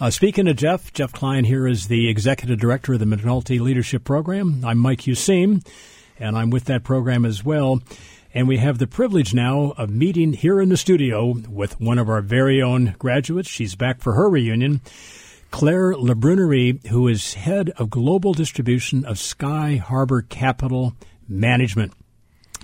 [0.01, 4.05] Uh, speaking of Jeff, Jeff Klein here is the executive director of the McNulty Leadership
[4.05, 4.65] Program.
[4.65, 5.67] I'm Mike Useem,
[6.19, 7.83] and I'm with that program as well.
[8.33, 12.09] And we have the privilege now of meeting here in the studio with one of
[12.09, 13.51] our very own graduates.
[13.51, 14.81] She's back for her reunion.
[15.51, 20.95] Claire Lebrunerie, who is head of global distribution of Sky Harbor Capital
[21.29, 21.93] Management.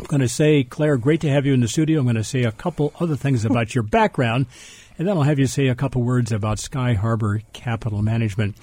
[0.03, 2.01] I'm going to say, Claire, great to have you in the studio.
[2.01, 4.47] I'm going to say a couple other things about your background,
[4.99, 8.57] and then I'll have you say a couple words about Sky Harbor Capital Management.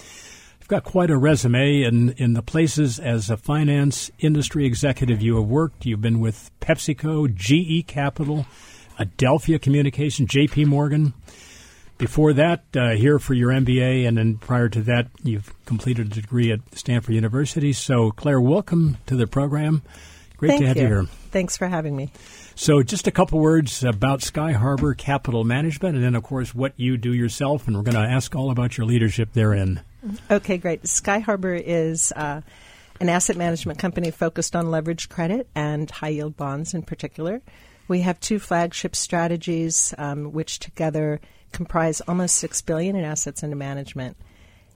[0.59, 5.37] You've got quite a resume in, in the places as a finance industry executive you
[5.37, 5.85] have worked.
[5.85, 8.45] You've been with PepsiCo, GE Capital,
[8.99, 11.13] Adelphia Communication, JP Morgan.
[11.97, 16.21] Before that, uh, here for your MBA, and then prior to that, you've completed a
[16.21, 17.71] degree at Stanford University.
[17.71, 19.83] So, Claire, welcome to the program.
[20.35, 20.83] Great Thank to have you.
[20.83, 20.87] you.
[20.89, 21.05] here.
[21.31, 22.11] Thanks for having me.
[22.55, 26.73] So, just a couple words about Sky Harbor Capital Management, and then, of course, what
[26.77, 29.81] you do yourself, and we're going to ask all about your leadership therein.
[30.29, 30.87] Okay, great.
[30.87, 32.41] Sky Harbor is uh,
[32.99, 37.41] an asset management company focused on leveraged credit and high yield bonds in particular.
[37.87, 41.19] We have two flagship strategies, um, which together
[41.51, 44.15] comprise almost six billion in assets under management.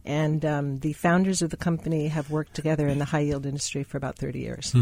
[0.05, 3.83] And um, the founders of the company have worked together in the high yield industry
[3.83, 4.75] for about thirty years.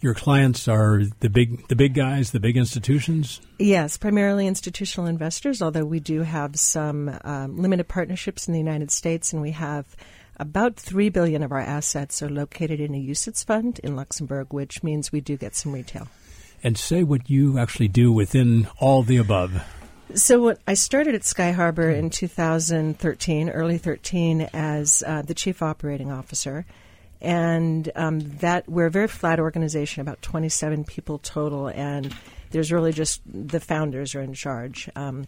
[0.00, 3.40] Your clients are the big, the big guys, the big institutions.
[3.58, 8.90] Yes, primarily institutional investors, although we do have some um, limited partnerships in the United
[8.90, 9.96] States, and we have
[10.36, 14.82] about three billion of our assets are located in a UCITS fund in Luxembourg, which
[14.82, 16.08] means we do get some retail.
[16.62, 19.62] And say what you actually do within all the above.
[20.14, 25.62] So what, I started at Sky Harbor in 2013, early 13, as uh, the chief
[25.62, 26.66] operating officer.
[27.20, 32.14] And um, that we're a very flat organization, about 27 people total, and
[32.50, 34.88] there's really just the founders are in charge.
[34.94, 35.26] Um,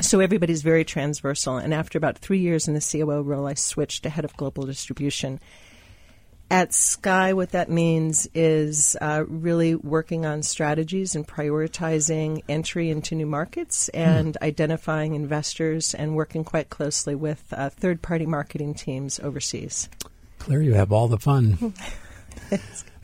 [0.00, 1.56] so everybody's very transversal.
[1.56, 4.64] And after about three years in the COO role, I switched to head of global
[4.66, 5.40] distribution.
[6.52, 13.14] At Sky, what that means is uh, really working on strategies and prioritizing entry into
[13.14, 19.20] new markets and identifying investors and working quite closely with uh, third party marketing teams
[19.20, 19.88] overseas.
[20.40, 21.74] Claire, you have all the fun.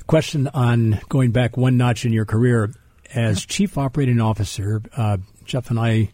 [0.07, 2.73] Question on going back one notch in your career
[3.15, 4.83] as chief operating officer.
[4.97, 6.11] Uh, Jeff and I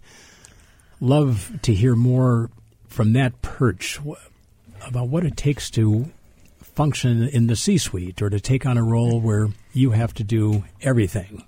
[1.01, 2.51] love to hear more
[2.89, 4.01] from that perch
[4.87, 6.11] about what it takes to
[6.61, 10.25] function in the C suite or to take on a role where you have to
[10.25, 11.45] do everything.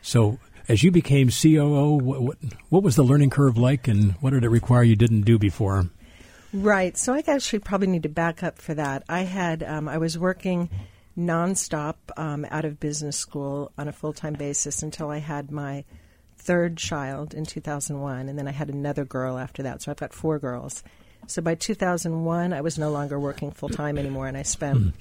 [0.00, 2.38] So, as you became COO, what, what,
[2.70, 5.90] what was the learning curve like and what did it require you didn't do before?
[6.54, 6.96] Right.
[6.96, 9.02] So I actually probably need to back up for that.
[9.08, 10.70] I had um, I was working
[11.18, 15.84] nonstop um, out of business school on a full time basis until I had my
[16.38, 19.82] third child in 2001, and then I had another girl after that.
[19.82, 20.84] So I've got four girls.
[21.26, 24.94] So by 2001, I was no longer working full time anymore, and I spent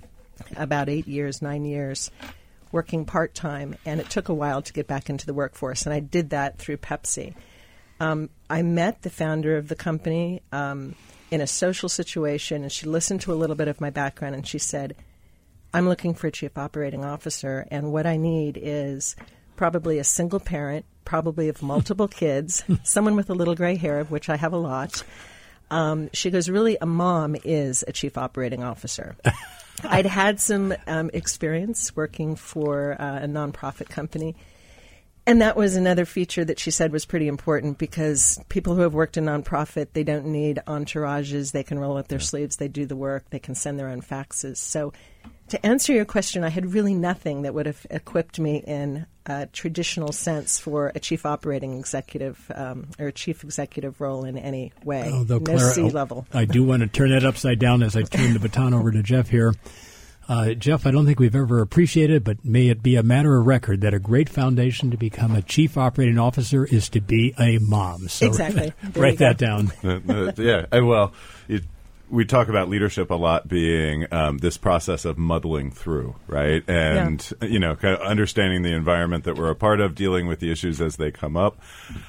[0.55, 2.09] about eight years, nine years
[2.71, 5.93] working part time, and it took a while to get back into the workforce, and
[5.93, 7.35] I did that through Pepsi.
[7.99, 10.95] Um, I met the founder of the company um,
[11.33, 14.45] in a social situation, and she listened to a little bit of my background, and
[14.45, 14.95] she said,
[15.73, 19.15] I'm looking for a chief operating officer, and what I need is
[19.55, 24.11] probably a single parent, probably of multiple kids, someone with a little gray hair, of
[24.11, 25.01] which I have a lot.
[25.71, 29.15] Um, she goes, Really, a mom is a chief operating officer.
[29.83, 34.35] I'd had some um, experience working for uh, a nonprofit company.
[35.25, 38.93] And that was another feature that she said was pretty important because people who have
[38.93, 41.53] worked in nonprofit, they don't need entourages.
[41.53, 42.57] They can roll up their sleeves.
[42.57, 43.29] They do the work.
[43.29, 44.57] They can send their own faxes.
[44.57, 44.91] So,
[45.49, 49.45] to answer your question, I had really nothing that would have equipped me in a
[49.47, 54.73] traditional sense for a chief operating executive um, or a chief executive role in any
[54.83, 55.09] way.
[55.11, 56.27] Although no Claire, C level.
[56.33, 59.03] I do want to turn that upside down as I turn the baton over to
[59.03, 59.53] Jeff here.
[60.27, 63.45] Uh, Jeff, I don't think we've ever appreciated, but may it be a matter of
[63.45, 67.57] record that a great foundation to become a chief operating officer is to be a
[67.59, 68.07] mom.
[68.07, 68.73] So Exactly.
[68.95, 69.71] Write that down.
[69.83, 70.65] Uh, uh, yeah.
[70.71, 71.13] uh, Well,
[71.47, 71.63] it,
[72.13, 76.63] we talk about leadership a lot being um, this process of muddling through, right?
[76.69, 80.39] And you know, kind of understanding the environment that we're a part of, dealing with
[80.39, 81.59] the issues as they come up.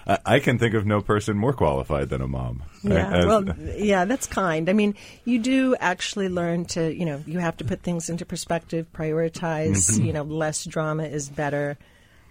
[0.06, 2.62] I, I can think of no person more qualified than a mom.
[2.84, 2.92] right?
[2.94, 4.68] Yeah, As- well, yeah, that's kind.
[4.68, 8.26] I mean, you do actually learn to, you know, you have to put things into
[8.26, 9.90] perspective, prioritize.
[9.90, 10.04] Mm-hmm.
[10.04, 11.78] You know, less drama is better.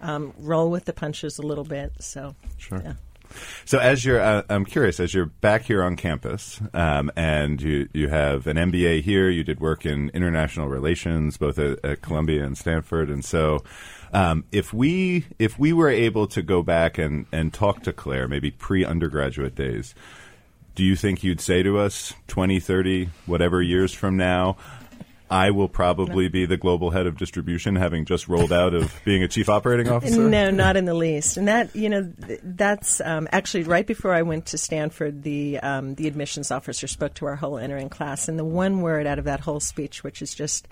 [0.00, 1.92] Um, roll with the punches a little bit.
[1.98, 2.80] So, Sure.
[2.84, 2.92] yeah.
[3.64, 7.88] So, as you're, uh, I'm curious, as you're back here on campus, um, and you
[7.92, 12.44] you have an MBA here, you did work in international relations, both at, at Columbia
[12.44, 13.62] and Stanford, and so.
[14.12, 18.28] Um, if we if we were able to go back and, and talk to Claire,
[18.28, 19.92] maybe pre undergraduate days,
[20.74, 24.56] do you think you'd say to us 20, 30, whatever years from now,
[25.30, 29.22] I will probably be the global head of distribution, having just rolled out of being
[29.22, 30.20] a chief operating officer?
[30.20, 31.36] No, not in the least.
[31.36, 35.22] And that, you know, th- that's um, actually right before I went to Stanford.
[35.22, 39.06] The um, the admissions officer spoke to our whole entering class, and the one word
[39.06, 40.68] out of that whole speech, which is just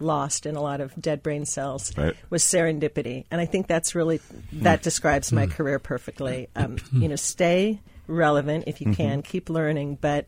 [0.00, 2.16] lost in a lot of dead brain cells, Right.
[2.28, 3.24] was serendipity.
[3.30, 4.20] And I think that's really
[4.54, 6.48] that describes my career perfectly.
[6.56, 10.26] Um, you know, stay relevant if you can, keep learning, but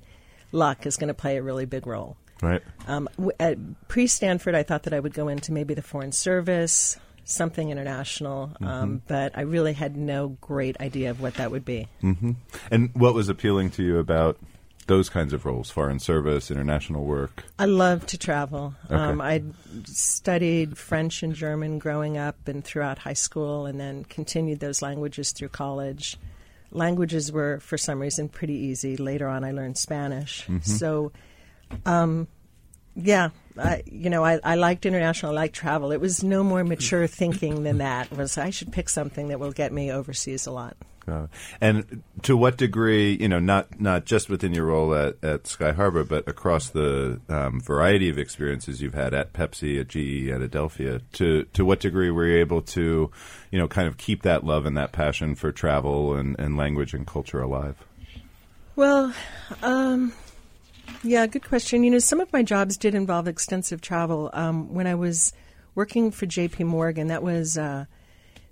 [0.52, 2.16] luck is going to play a really big role.
[2.42, 2.62] Right.
[2.86, 6.12] Um, w- at pre Stanford, I thought that I would go into maybe the Foreign
[6.12, 11.64] Service, something international, um, but I really had no great idea of what that would
[11.64, 11.88] be.
[12.70, 14.38] And what was appealing to you about
[14.86, 17.44] those kinds of roles, foreign service, international work?
[17.58, 18.74] I love to travel.
[18.84, 18.94] Okay.
[18.94, 19.42] Um, I
[19.84, 25.32] studied French and German growing up and throughout high school, and then continued those languages
[25.32, 26.18] through college.
[26.70, 28.98] Languages were, for some reason, pretty easy.
[28.98, 30.46] Later on, I learned Spanish.
[30.62, 31.12] So,
[31.84, 32.28] um,
[32.96, 35.32] yeah, I, you know, I, I liked international.
[35.32, 35.92] I liked travel.
[35.92, 38.10] It was no more mature thinking than that.
[38.10, 40.76] It was I should pick something that will get me overseas a lot.
[41.06, 41.26] Uh,
[41.60, 45.72] and to what degree, you know, not not just within your role at, at Sky
[45.72, 50.40] Harbor, but across the um, variety of experiences you've had at Pepsi, at GE, at
[50.40, 53.10] Adelphia, to to what degree were you able to,
[53.50, 56.94] you know, kind of keep that love and that passion for travel and, and language
[56.94, 57.76] and culture alive?
[58.76, 59.14] Well,
[59.62, 60.12] um,
[61.04, 61.84] yeah, good question.
[61.84, 64.30] You know, some of my jobs did involve extensive travel.
[64.32, 65.32] Um, when I was
[65.74, 66.64] working for J.P.
[66.64, 67.84] Morgan, that was uh,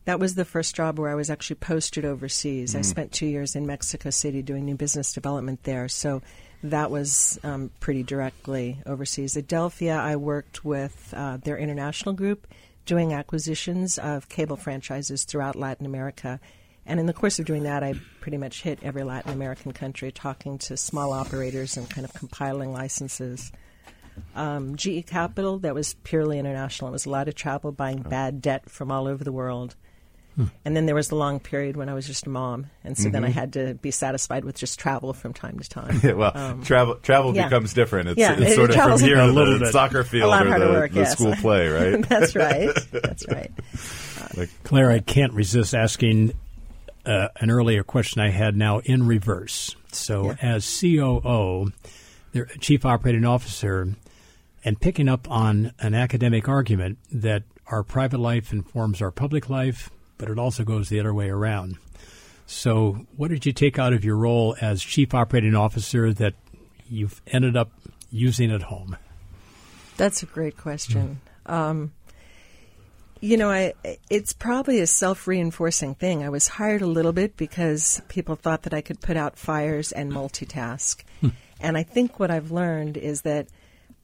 [0.04, 2.74] that was the first job where I was actually posted overseas.
[2.74, 6.22] I spent two years in Mexico City doing new business development there, so
[6.64, 9.34] that was um, pretty directly overseas.
[9.34, 12.46] Adelphia, I worked with uh, their international group
[12.84, 16.40] doing acquisitions of cable franchises throughout Latin America.
[16.86, 20.10] And in the course of doing that, I pretty much hit every Latin American country,
[20.10, 23.52] talking to small operators and kind of compiling licenses.
[24.34, 26.88] Um, GE Capital, that was purely international.
[26.88, 29.74] It was a lot of travel, buying bad debt from all over the world.
[30.64, 33.10] And then there was the long period when I was just a mom, and so
[33.10, 36.00] then I had to be satisfied with just travel from time to time.
[36.02, 37.44] Yeah, well, travel travel Um, yeah.
[37.44, 38.08] becomes different.
[38.08, 39.72] It's, Yeah, it's it sort of from here a to little the bit.
[39.72, 41.12] soccer field lot or harder the, work, the yes.
[41.12, 42.02] school play, right?
[42.08, 42.70] That's right.
[42.92, 43.50] That's right.
[44.64, 46.32] Claire, I can't resist asking
[47.04, 49.74] uh, an earlier question I had now in reverse.
[49.92, 50.36] So, Yeah.
[50.42, 51.72] as COO,
[52.32, 53.94] the Chief Operating Officer,
[54.64, 59.90] and picking up on an academic argument that our private life informs our public life,
[60.18, 61.76] but it also goes the other way around.
[62.46, 66.34] So, what did you take out of your role as Chief Operating Officer that
[66.88, 67.70] you've ended up
[68.10, 68.96] using at home?
[69.96, 71.20] That's a great question.
[71.46, 71.92] Um,
[73.22, 73.74] you know, I
[74.10, 76.24] it's probably a self-reinforcing thing.
[76.24, 79.92] I was hired a little bit because people thought that I could put out fires
[79.92, 81.02] and multitask.
[81.20, 81.28] Hmm.
[81.60, 83.46] and I think what I've learned is that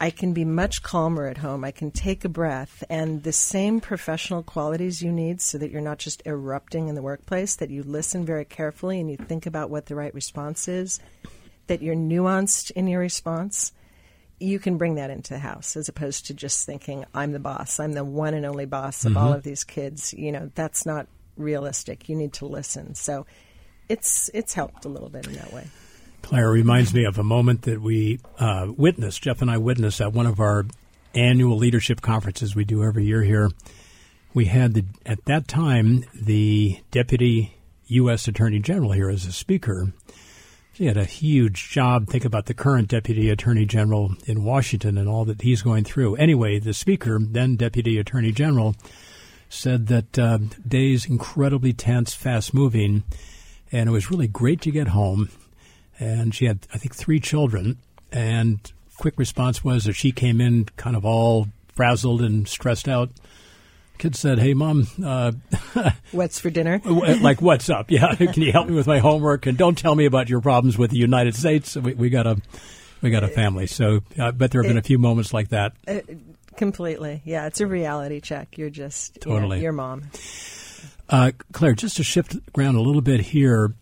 [0.01, 1.65] I can be much calmer at home.
[1.65, 5.81] I can take a breath and the same professional qualities you need so that you're
[5.81, 9.69] not just erupting in the workplace, that you listen very carefully and you think about
[9.69, 11.01] what the right response is,
[11.67, 13.73] that you're nuanced in your response
[14.41, 17.81] you can bring that into the house as opposed to just thinking I'm the boss.
[17.81, 20.15] I'm the one and only boss of all of these kids.
[20.15, 22.09] You know, that's not realistic.
[22.09, 22.95] You need to listen.
[22.95, 23.27] So
[23.89, 25.67] it's it's helped a little bit in that way.
[26.23, 30.13] Claire reminds me of a moment that we uh, witnessed, Jeff and I witnessed at
[30.13, 30.67] one of our
[31.15, 33.51] annual leadership conferences we do every year here.
[34.35, 38.29] We had, the, at that time, the Deputy U.S.
[38.29, 39.93] Attorney General here as a speaker.
[40.79, 42.07] He had a huge job.
[42.07, 46.15] Think about the current Deputy Attorney General in Washington and all that he's going through.
[46.15, 48.77] Anyway, the speaker, then Deputy Attorney General,
[49.49, 53.03] said that uh, day's incredibly tense, fast moving,
[53.73, 55.31] and it was really great to get home.
[55.99, 57.79] And she had, I think, three children.
[58.13, 58.61] And
[58.99, 63.11] quick response was that she came in kind of all frazzled and stressed out.
[63.99, 65.33] Kid said, "Hey, mom, uh,
[66.13, 66.81] What's for dinner?
[66.85, 67.91] like, what's up?
[67.91, 69.47] Yeah, can you help me with my homework?
[69.47, 71.77] And don't tell me about your problems with the United States.
[71.77, 72.41] We, we got a,
[73.03, 73.67] we got a family.
[73.67, 75.73] So, I bet there have been a few moments like that.
[76.57, 77.23] Completely.
[77.25, 78.59] Yeah, it's a reality check.
[78.59, 79.61] You're just Totally.
[79.61, 80.11] your mom.
[81.09, 83.73] Uh, Claire, just to shift ground a little bit here,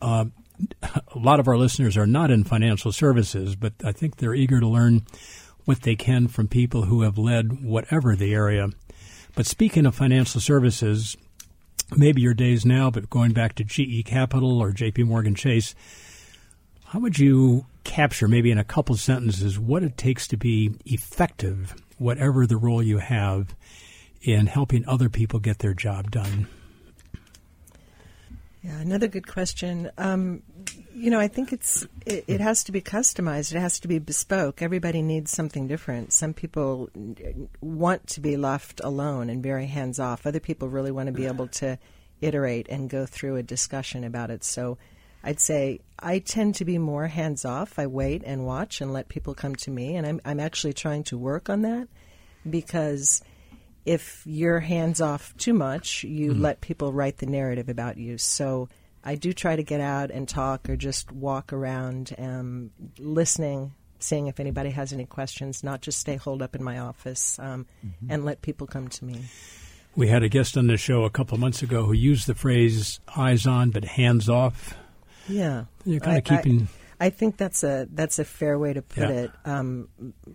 [0.00, 0.24] uh,
[0.82, 4.60] a lot of our listeners are not in financial services, but I think they're eager
[4.60, 5.02] to learn
[5.64, 8.70] what they can from people who have led whatever the area.
[9.34, 11.16] But speaking of financial services,
[11.96, 15.74] maybe your days now, but going back to GE Capital or JP Morgan Chase,
[16.86, 21.74] how would you capture, maybe in a couple sentences, what it takes to be effective,
[21.98, 23.54] whatever the role you have,
[24.22, 26.46] in helping other people get their job done?
[28.62, 29.90] Yeah, another good question.
[29.96, 30.42] Um,
[30.94, 33.54] you know, I think it's it, it has to be customized.
[33.54, 34.60] It has to be bespoke.
[34.60, 36.12] Everybody needs something different.
[36.12, 36.90] Some people
[37.62, 40.26] want to be left alone and very hands off.
[40.26, 41.78] Other people really want to be able to
[42.20, 44.44] iterate and go through a discussion about it.
[44.44, 44.76] So,
[45.24, 47.78] I'd say I tend to be more hands off.
[47.78, 51.04] I wait and watch and let people come to me, and I'm I'm actually trying
[51.04, 51.88] to work on that
[52.48, 53.22] because
[53.90, 58.18] if you're hands off too much, you let people write the narrative about you.
[58.18, 58.68] So
[59.02, 64.28] I do try to get out and talk or just walk around, um, listening, seeing
[64.28, 67.66] if anybody has any questions, not just stay holed up in my office um,
[68.08, 69.24] and let people come to me.
[69.96, 72.34] We had a guest on the show a couple of months ago who used the
[72.36, 74.74] phrase "eyes on but hands off."
[75.28, 76.68] Yeah, You're kind I- of keeping.
[76.68, 79.08] I think that's a that's a fair way to put Yeah.
[79.10, 79.30] it.
[79.46, 79.88] Um,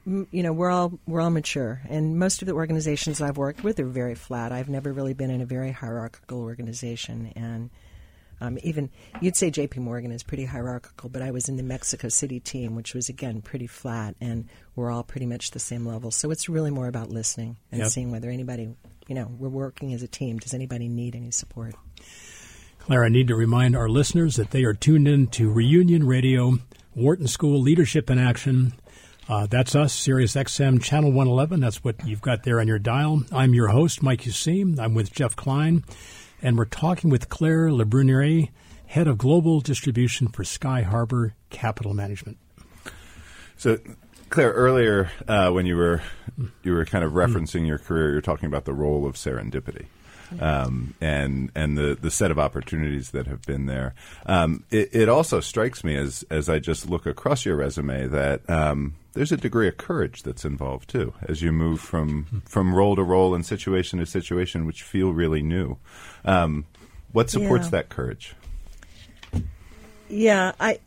[0.08, 3.64] m- you know, we're all we're all mature, and most of the organizations I've worked
[3.64, 4.52] with are very flat.
[4.52, 7.70] I've never really been in a very hierarchical organization, and
[8.42, 8.90] um, even
[9.22, 9.80] you'd say J.P.
[9.82, 13.42] Morgan is pretty hierarchical, but I was in the Mexico City team, which was again
[13.44, 16.10] pretty flat, and we're all pretty much the same level.
[16.10, 17.92] So it's really more about listening and Yep.
[17.92, 18.76] seeing whether anybody,
[19.08, 20.40] you know, we're working as a team.
[20.40, 21.76] Does anybody need any support?
[22.86, 26.60] Claire, I need to remind our listeners that they are tuned in to Reunion Radio,
[26.94, 28.74] Wharton School Leadership in Action.
[29.28, 31.62] Uh, that's us, Sirius XM Channel 111.
[31.62, 33.24] That's what you've got there on your dial.
[33.32, 34.80] I'm your host, Mike Useem.
[34.80, 35.84] I'm with Jeff Klein,
[36.44, 38.52] and we're talking with Claire Lebruniere,
[38.86, 42.38] Head of Global Distribution for Sky Harbor Capital Management.
[43.58, 43.80] So,
[44.30, 46.04] Claire, earlier uh, when you were
[46.62, 49.88] you were kind of referencing your career, you're talking about the role of serendipity.
[50.40, 53.94] Um, and and the, the set of opportunities that have been there.
[54.26, 58.50] Um, it, it also strikes me as as I just look across your resume that
[58.50, 62.96] um, there's a degree of courage that's involved too as you move from from role
[62.96, 65.78] to role and situation to situation, which feel really new.
[66.26, 66.66] Um,
[67.12, 67.72] what supports Yeah.
[67.72, 68.36] that courage?
[70.08, 70.80] Yeah, I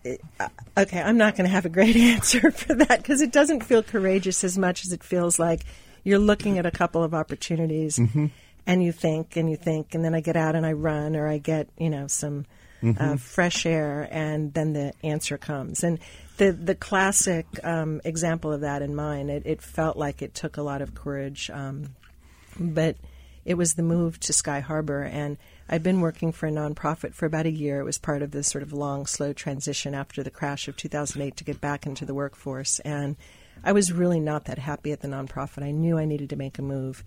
[0.76, 1.00] okay.
[1.02, 4.44] I'm not going to have a great answer for that because it doesn't feel courageous
[4.44, 5.64] as much as it feels like
[6.04, 8.26] you're looking at a couple of opportunities, Mm-hmm.
[8.68, 11.26] And you think and you think, and then I get out and I run, or
[11.26, 12.46] I get you know some
[12.80, 13.02] Mm-hmm.
[13.02, 15.82] uh, fresh air, and then the answer comes.
[15.82, 15.98] And
[16.36, 20.58] the the classic um, example of that in mine, it, it felt like it took
[20.58, 21.96] a lot of courage, um,
[22.56, 22.94] but
[23.44, 25.38] it was the move to Sky Harbor and.
[25.70, 27.80] I'd been working for a nonprofit for about a year.
[27.80, 31.36] It was part of this sort of long, slow transition after the crash of 2008
[31.36, 32.80] to get back into the workforce.
[32.80, 33.16] And
[33.62, 35.62] I was really not that happy at the nonprofit.
[35.62, 37.04] I knew I needed to make a move.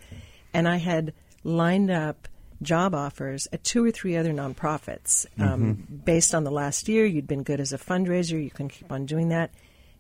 [0.54, 1.14] And I had
[1.44, 2.28] lined up
[2.62, 5.26] job offers at two or three other nonprofits.
[5.40, 8.92] Um, based on the last year, you'd been good as a fundraiser, you can keep
[8.92, 9.52] on doing that.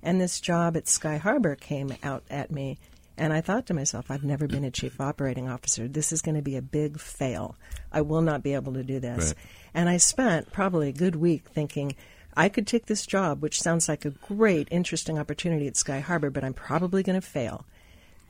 [0.03, 2.77] And this job at Sky Harbor came out at me.
[3.17, 5.87] And I thought to myself, I've never been a chief operating officer.
[5.87, 7.55] This is going to be a big fail.
[7.91, 9.27] I will not be able to do this.
[9.27, 9.45] Right.
[9.73, 11.95] And I spent probably a good week thinking,
[12.35, 16.29] I could take this job, which sounds like a great, interesting opportunity at Sky Harbor,
[16.29, 17.65] but I'm probably going to fail.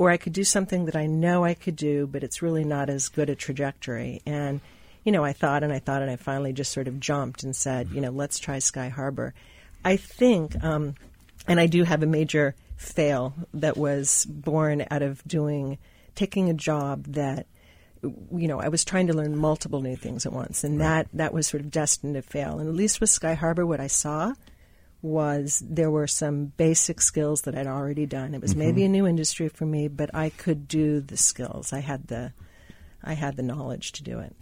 [0.01, 2.89] Or I could do something that I know I could do, but it's really not
[2.89, 4.19] as good a trajectory.
[4.25, 4.59] And,
[5.03, 7.55] you know, I thought and I thought, and I finally just sort of jumped and
[7.55, 9.35] said, you know, let's try Sky Harbor.
[9.85, 10.95] I think, um,
[11.47, 15.77] and I do have a major fail that was born out of doing,
[16.15, 17.45] taking a job that
[18.01, 21.31] you know, I was trying to learn multiple new things at once, and that that
[21.31, 22.57] was sort of destined to fail.
[22.57, 24.33] And at least with Sky Harbor, what I saw
[25.01, 28.35] was there were some basic skills that I'd already done.
[28.35, 31.73] It was maybe a new industry for me, but I could do the skills.
[31.73, 32.33] I had the
[33.03, 34.35] I had the knowledge to do it.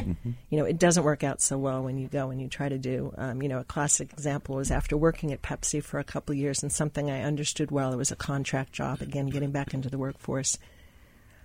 [0.49, 2.77] You know, it doesn't work out so well when you go and you try to
[2.77, 3.13] do.
[3.17, 6.39] Um, you know, a classic example was after working at Pepsi for a couple of
[6.39, 7.93] years and something I understood well.
[7.93, 9.01] It was a contract job.
[9.01, 10.57] Again, getting back into the workforce.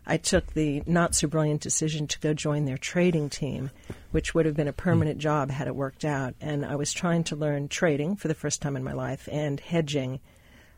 [0.06, 3.70] I took the not so brilliant decision to go join their trading team,
[4.10, 6.34] which would have been a permanent job had it worked out.
[6.40, 9.58] And I was trying to learn trading for the first time in my life and
[9.60, 10.20] hedging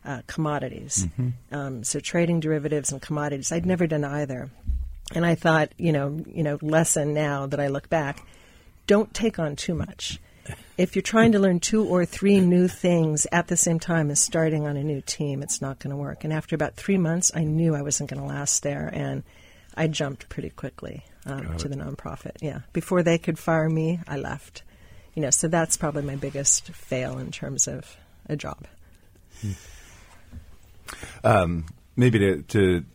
[0.05, 1.07] uh, commodities.
[1.51, 3.51] Um, so trading derivatives and commodities.
[3.51, 4.49] I'd never done either.
[5.13, 8.25] And I thought, you know, you know, lesson now that I look back,
[8.87, 10.19] don't take on too much.
[10.77, 14.19] If you're trying to learn two or three new things at the same time as
[14.19, 16.23] starting on a new team, it's not going to work.
[16.23, 19.23] And after about three months, I knew I wasn't going to last there, and
[19.75, 22.37] I jumped pretty quickly um, to the nonprofit.
[22.41, 24.63] Yeah, before they could fire me, I left.
[25.13, 27.97] You know, so that's probably my biggest fail in terms of
[28.29, 28.65] a job.
[31.95, 32.85] maybe to, to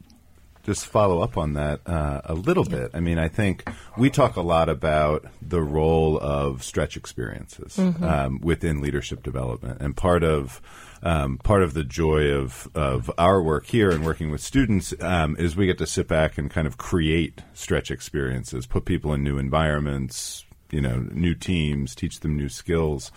[0.62, 2.92] just follow up on that uh, a little bit.
[2.94, 8.40] I mean, I think we talk a lot about the role of stretch experiences um,
[8.40, 10.60] within leadership development, and part of
[11.02, 15.36] um, part of the joy of of our work here and working with students um,
[15.36, 19.24] is we get to sit back and kind of create stretch experiences, put people in
[19.24, 23.10] new environments, you know, new teams, teach them new skills.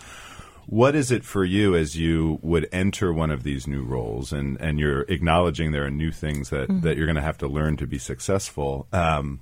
[0.66, 4.60] What is it for you as you would enter one of these new roles and,
[4.60, 7.76] and you're acknowledging there are new things that, that you're going to have to learn
[7.76, 8.88] to be successful?
[8.92, 9.40] Um,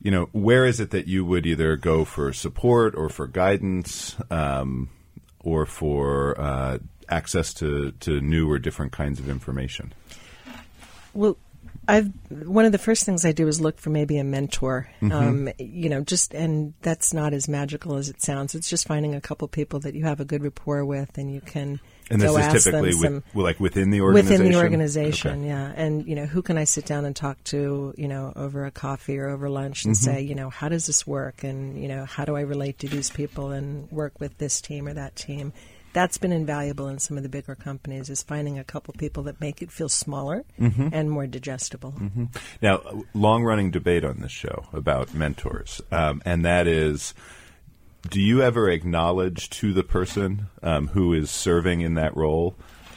[0.00, 4.16] you know, where is it that you would either go for support or for guidance
[4.30, 4.88] um,
[5.40, 6.78] or for uh,
[7.10, 9.92] access to, to new or different kinds of information?
[11.12, 11.36] Well,
[11.88, 14.88] I've one of the first things I do is look for maybe a mentor.
[15.00, 15.12] Mm-hmm.
[15.12, 18.54] Um, you know, just and that's not as magical as it sounds.
[18.54, 21.40] It's just finding a couple people that you have a good rapport with, and you
[21.40, 24.38] can And this go is ask typically them with, some like within the organization.
[24.38, 25.38] within the organization.
[25.40, 25.48] Okay.
[25.48, 27.92] Yeah, and you know, who can I sit down and talk to?
[27.96, 30.04] You know, over a coffee or over lunch, and Mm-hmm.
[30.04, 31.42] say, you know, how does this work?
[31.42, 34.86] And you know, how do I relate to these people and work with this team
[34.86, 35.52] or that team?
[35.92, 38.08] That's been invaluable in some of the bigger companies.
[38.08, 40.88] Is finding a couple people that make it feel smaller Mm-hmm.
[40.92, 41.94] and more digestible.
[42.60, 47.14] Now, long running debate on this show about mentors, um, and that is
[48.08, 52.56] do you ever acknowledge to the person um, who is serving in that role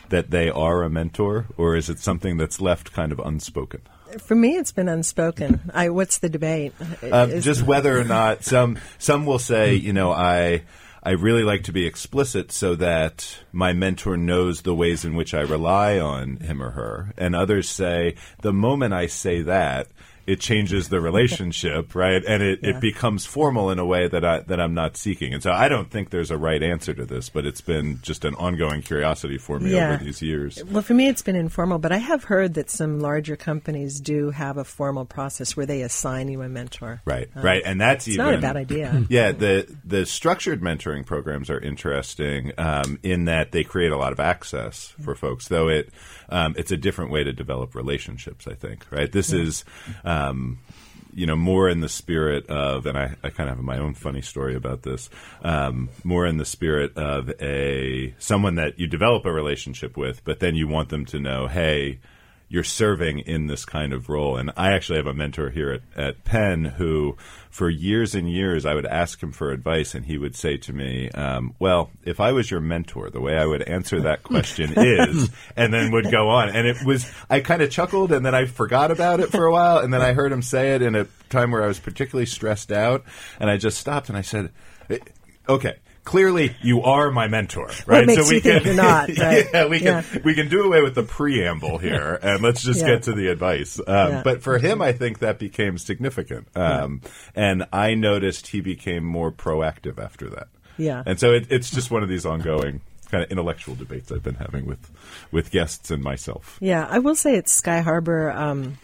[0.10, 3.82] that they are a mentor, or is it something that's left kind of unspoken?
[4.20, 5.72] For me, it's been unspoken.
[5.74, 6.74] I what's the debate?
[7.12, 10.64] Um, just whether or not some some will say, you know, I
[11.08, 15.36] I really like to be explicit so that my mentor knows the ways in which
[15.36, 19.88] I rely on him or her, and others say the moment I say that.
[20.28, 22.24] It changes the relationship, right?
[22.26, 22.70] And it, Yeah.
[22.72, 25.34] it becomes formal in a way that I that I'm not seeking.
[25.34, 28.26] And so I don't think there's a right answer to this, but it's been just
[28.26, 29.94] an ongoing curiosity for me Yeah.
[29.94, 30.64] over these years.
[30.66, 34.32] Well, for me, it's been informal, but I have heard that some larger companies do
[34.32, 37.02] have a formal process where they assign you a mentor.
[37.06, 39.04] Right, Uh, right, and that's It's even not a bad idea.
[39.10, 44.12] Yeah, the the structured mentoring programs are interesting um, in that they create a lot
[44.12, 45.48] of access for folks.
[45.48, 45.90] Though it
[46.30, 48.48] um, it's a different way to develop relationships.
[48.48, 49.12] I think right.
[49.12, 49.66] This is.
[50.04, 50.60] Um,
[51.16, 53.94] you know, more in the spirit of, and I, I kind of have my own
[53.94, 55.10] funny story about this,
[55.44, 60.42] um, more in the spirit of a someone that you develop a relationship with, but
[60.42, 62.00] then you want them to know, hey,
[62.48, 64.38] you're serving in this kind of role.
[64.38, 67.18] And I actually have a mentor here at, at Penn who,
[67.50, 70.74] for years and years, I would ask him for advice, and he would say to
[70.74, 74.74] me, um, "Well, if I was your mentor, the way I would answer that question
[74.78, 76.50] is," and then would go on.
[76.50, 79.52] And it was I kind of chuckled, and then I forgot about it for a
[79.52, 82.26] while, and then I heard him say it in a time where I was particularly
[82.26, 83.06] stressed out,
[83.40, 84.52] and I just stopped and I said,
[85.48, 85.76] "Okay."
[86.06, 88.10] Clearly you are my mentor, right?
[88.10, 89.10] so we can, you're not.
[89.26, 89.46] Right?
[89.54, 90.20] yeah, we can yeah.
[90.24, 92.88] we can do away with the preamble here, and let's just yeah.
[92.88, 93.80] get to the advice.
[93.80, 94.22] Um, yeah.
[94.24, 97.02] But for him, I think that became significant, um,
[97.34, 100.48] and I noticed he became more proactive after that.
[100.78, 104.24] Yeah, and so it, it's just one of these ongoing kind of intellectual debates I've
[104.24, 104.92] been having with
[105.32, 106.58] with guests and myself.
[106.62, 108.32] Yeah, I will say it's Sky Harbor.
[108.32, 108.78] Um,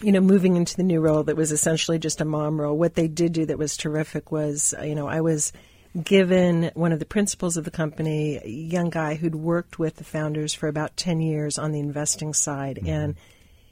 [0.00, 2.94] you know, moving into the new role that was essentially just a mom role, what
[2.94, 5.52] they did do that was terrific was, you know, I was
[6.02, 10.04] given one of the principals of the company, a young guy who'd worked with the
[10.04, 12.76] founders for about 10 years on the investing side.
[12.76, 12.88] Mm-hmm.
[12.88, 13.14] And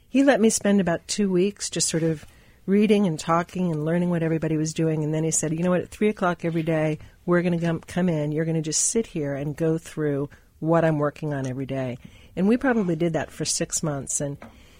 [0.09, 2.25] he let me spend about two weeks just sort of
[2.65, 5.03] reading and talking and learning what everybody was doing.
[5.03, 7.79] And then he said, you know what, at 3 o'clock every day, we're going to
[7.87, 8.31] come in.
[8.31, 11.97] You're going to just sit here and go through what I'm working on every day.
[12.37, 14.21] And we probably did that for six months.
[14.21, 14.37] And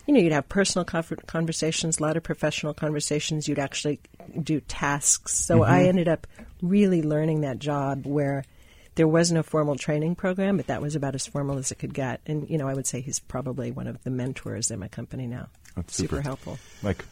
[0.07, 3.47] you know, you'd have personal conversations, a lot of professional conversations.
[3.47, 4.01] You'd actually
[4.41, 5.33] do tasks.
[5.33, 5.71] So mm-hmm.
[5.71, 6.27] I ended up
[6.63, 8.43] really learning that job where
[8.95, 11.93] there was no formal training program, but that was about as formal as it could
[11.93, 12.21] get.
[12.25, 15.27] And, you know, I would say he's probably one of the mentors in my company
[15.27, 15.49] now.
[15.75, 16.59] That's super, super helpful.
[16.81, 17.05] Mike.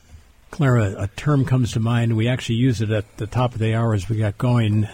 [0.52, 2.18] Clara, a term comes to mind.
[2.18, 4.88] We actually use it at the top of the hour as we got going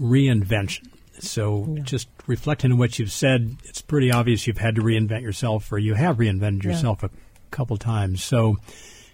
[0.00, 0.88] reinvention.
[1.20, 1.82] So, yeah.
[1.82, 5.78] just reflecting on what you've said, it's pretty obvious you've had to reinvent yourself, or
[5.78, 7.08] you have reinvented yourself yeah.
[7.08, 8.22] a couple times.
[8.24, 8.58] So,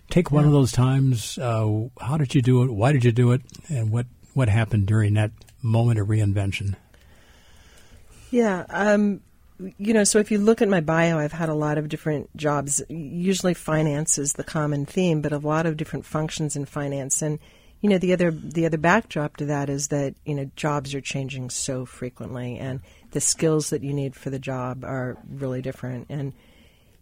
[0.08, 0.48] take one yeah.
[0.48, 1.36] of those times.
[1.36, 2.70] Uh, how did you do it?
[2.70, 3.42] Why did you do it?
[3.68, 5.30] And what what happened during that
[5.62, 6.76] moment of reinvention?
[8.30, 9.20] Yeah, um,
[9.78, 12.34] you know, so if you look at my bio, I've had a lot of different
[12.36, 12.82] jobs.
[12.88, 17.22] Usually, finance is the common theme, but a lot of different functions in finance.
[17.22, 17.38] And
[17.80, 21.00] you know, the other the other backdrop to that is that you know jobs are
[21.00, 26.06] changing so frequently, and the skills that you need for the job are really different.
[26.08, 26.32] And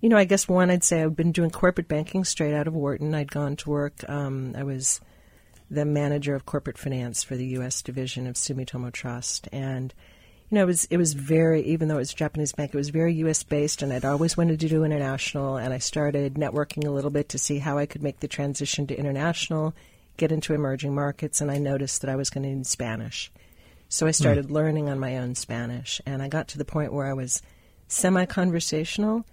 [0.01, 2.75] you know, I guess one I'd say I've been doing corporate banking straight out of
[2.75, 3.15] Wharton.
[3.15, 4.09] I'd gone to work.
[4.09, 5.01] Um, I was
[5.71, 7.83] the manager of corporate finance for the U.S.
[7.83, 9.93] division of Sumitomo Trust, and
[10.51, 12.77] you know, it was it was very even though it was a Japanese bank, it
[12.77, 13.43] was very U.S.
[13.43, 15.57] based, and I'd always wanted to do international.
[15.57, 18.87] And I started networking a little bit to see how I could make the transition
[18.87, 19.75] to international,
[20.17, 23.31] get into emerging markets, and I noticed that I was going to need Spanish.
[23.91, 24.51] So I started mm.
[24.51, 27.43] learning on my own Spanish, and I got to the point where I was
[27.89, 29.25] semi-conversational,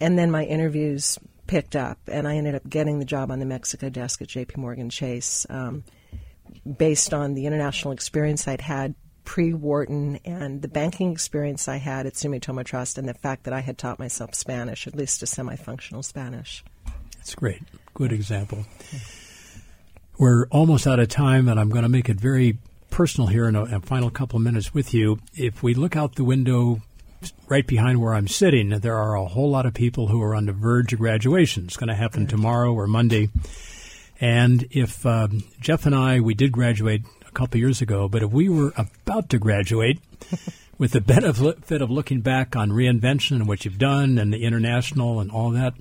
[0.00, 3.46] and then my interviews picked up, and I ended up getting the job on the
[3.46, 4.60] Mexico desk at J.P.
[4.60, 5.84] Morgan Chase, um,
[6.78, 12.14] based on the international experience I'd had pre-Wharton and the banking experience I had at
[12.14, 16.02] Sumitomo Trust, and the fact that I had taught myself Spanish, at least a semi-functional
[16.02, 16.64] Spanish.
[17.16, 17.62] That's great.
[17.94, 18.66] Good example.
[20.18, 22.58] We're almost out of time, and I'm going to make it very
[22.90, 25.18] personal here in a, a final couple of minutes with you.
[25.34, 26.82] If we look out the window
[27.48, 30.46] right behind where I'm sitting, there are a whole lot of people who are on
[30.46, 31.64] the verge of graduation.
[31.64, 33.30] It's going to happen tomorrow or Monday.
[34.20, 38.30] And if um, Jeff and I, we did graduate a couple years ago, but if
[38.30, 40.00] we were about to graduate,
[40.78, 45.20] with the benefit of looking back on reinvention and what you've done and the international
[45.20, 45.74] and all that,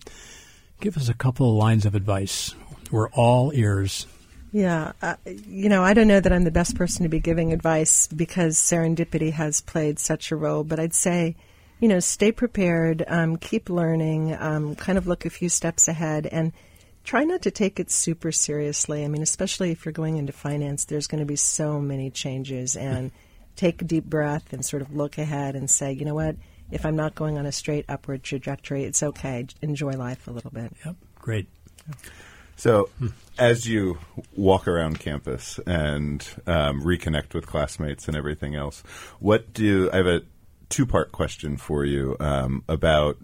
[0.79, 2.55] give us a couple of lines of advice.
[2.91, 4.05] We're all ears.
[4.53, 7.51] Yeah, uh, you know, I don't know that I'm the best person to be giving
[7.51, 11.35] advice because serendipity has played such a role, but I'd say,
[11.79, 16.27] you know, stay prepared, um, keep learning, um, kind of look a few steps ahead,
[16.27, 16.53] and
[17.03, 19.03] try not to take it super seriously.
[19.03, 22.75] I mean, especially if you're going into finance, there's going to be so many changes,
[22.75, 23.09] and
[23.55, 26.35] take a deep breath and sort of look ahead and say, you know what,
[26.69, 29.47] if I'm not going on a straight upward trajectory, it's okay.
[29.63, 30.73] Enjoy life a little bit.
[30.85, 31.47] Yep, great.
[32.63, 32.87] So,
[33.37, 33.97] as you
[34.37, 38.83] walk around campus and um, reconnect with classmates and everything else,
[39.19, 40.21] what do I have a
[40.69, 43.17] two part question for you um, about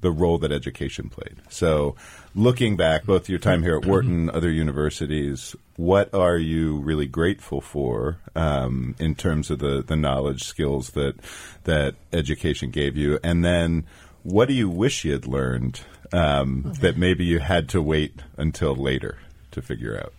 [0.00, 1.36] the role that education played?
[1.48, 1.94] So,
[2.34, 7.60] looking back, both your time here at Wharton, other universities, what are you really grateful
[7.60, 11.14] for um, in terms of the, the knowledge, skills that
[11.62, 13.84] that education gave you, and then
[14.24, 15.82] what do you wish you had learned
[16.12, 19.18] um, that maybe you had to wait until later
[19.52, 20.12] to figure out?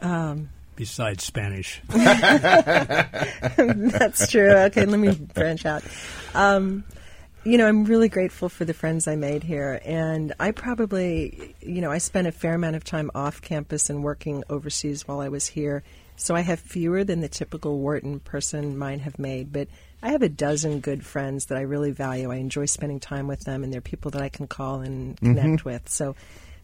[0.00, 1.80] Um, Besides Spanish.
[1.88, 3.10] That's
[4.30, 4.50] true.
[4.50, 5.82] Okay, let me branch out.
[6.34, 6.84] Um,
[7.44, 9.80] you know, I'm really grateful for the friends I made here.
[9.84, 14.04] And I probably, you know, I spent a fair amount of time off campus and
[14.04, 15.82] working overseas while I was here.
[16.16, 19.52] So I have fewer than the typical Wharton person might have made.
[19.54, 19.68] But
[20.02, 22.30] I have a dozen good friends that I really value.
[22.30, 25.46] I enjoy spending time with them, and they're people that I can call and connect
[25.46, 25.68] mm-hmm.
[25.68, 25.88] with.
[25.88, 26.14] So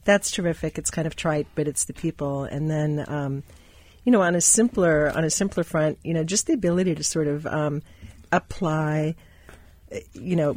[0.04, 0.78] that's terrific.
[0.78, 2.44] It's kind of trite, but it's the people.
[2.44, 3.42] And then, um,
[4.04, 7.04] you know, on a simpler on a simpler front, you know, just the ability to
[7.04, 7.82] sort of um,
[8.30, 9.14] apply
[10.12, 10.56] you know,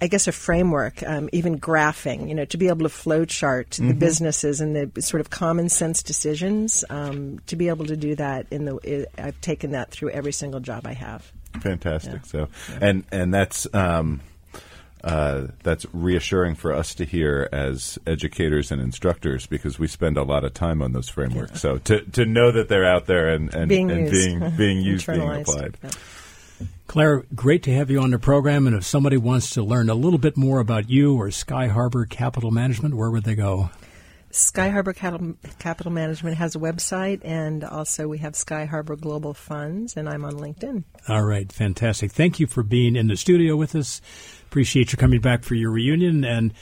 [0.00, 3.88] I guess a framework, um, even graphing, you know, to be able to flowchart mm-hmm.
[3.88, 6.84] the businesses and the sort of common sense decisions.
[6.90, 10.60] Um, to be able to do that in the, I've taken that through every single
[10.60, 11.30] job I have.
[11.60, 12.22] Fantastic.
[12.22, 12.30] Yeah.
[12.30, 12.78] So, yeah.
[12.80, 13.66] and and that's.
[13.74, 14.20] Um,
[15.04, 20.24] uh, that's reassuring for us to hear as educators and instructors because we spend a
[20.24, 21.52] lot of time on those frameworks.
[21.52, 21.58] Yeah.
[21.58, 24.12] So to, to know that they're out there and, and being and used.
[24.12, 25.76] being being used, being applied.
[26.88, 28.66] Claire, great to have you on the program.
[28.66, 32.06] And if somebody wants to learn a little bit more about you or Sky Harbor
[32.06, 33.70] Capital Management, where would they go?
[34.36, 39.32] Sky Harbor Capital, Capital Management has a website, and also we have Sky Harbor Global
[39.32, 40.84] Funds, and I'm on LinkedIn.
[41.08, 42.12] All right, fantastic.
[42.12, 44.02] Thank you for being in the studio with us.
[44.44, 46.22] Appreciate you coming back for your reunion.
[46.22, 46.52] And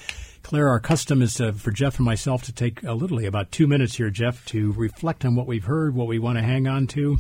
[0.45, 3.66] Claire, our custom is to, for Jeff and myself to take a literally about two
[3.66, 6.87] minutes here, Jeff, to reflect on what we've heard, what we want to hang on
[6.89, 7.18] to,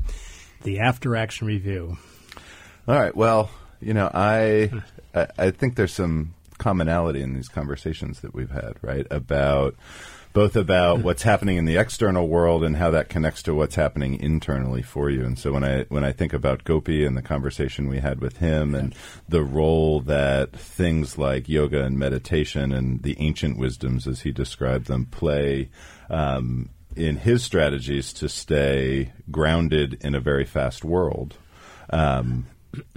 [0.62, 1.98] the after action review.
[2.86, 3.14] All right.
[3.16, 3.50] Well,
[3.80, 4.70] you know, I,
[5.16, 9.06] I I think there's some commonality in these conversations that we've had, right?
[9.10, 9.74] About
[10.34, 14.20] both about what's happening in the external world and how that connects to what's happening
[14.20, 15.24] internally for you.
[15.24, 18.38] And so when I when I think about Gopi and the conversation we had with
[18.38, 18.94] him and
[19.28, 24.88] the role that things like yoga and meditation and the ancient wisdoms, as he described
[24.88, 25.70] them, play
[26.10, 31.36] um, in his strategies to stay grounded in a very fast world.
[31.90, 32.46] Um,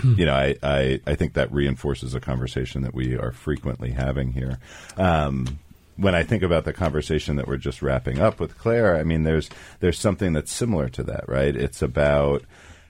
[0.03, 4.31] you know, I, I, I, think that reinforces a conversation that we are frequently having
[4.31, 4.57] here.
[4.97, 5.59] Um,
[5.97, 9.23] when I think about the conversation that we're just wrapping up with Claire, I mean,
[9.23, 11.55] there's there's something that's similar to that, right?
[11.55, 12.43] It's about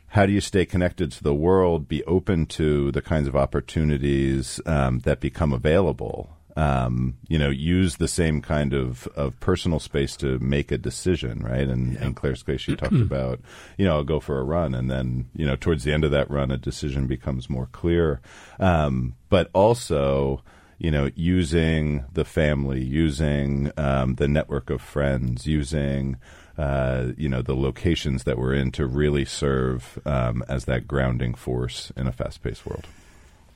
[0.09, 4.61] how do you stay connected to the world, be open to the kinds of opportunities
[4.65, 10.15] um, that become available, um, you know, use the same kind of, of personal space
[10.17, 11.67] to make a decision, right?
[11.67, 12.05] And yeah.
[12.05, 13.41] in Claire's case, she talked about,
[13.77, 16.11] you know, I'll go for a run, and then you know, towards the end of
[16.11, 18.21] that run, a decision becomes more clear.
[18.59, 20.41] Um, but also,
[20.77, 26.17] you know, using the family, using um, the network of friends, using
[26.57, 31.33] uh, you know the locations that we're in to really serve um, as that grounding
[31.33, 32.85] force in a fast-paced world.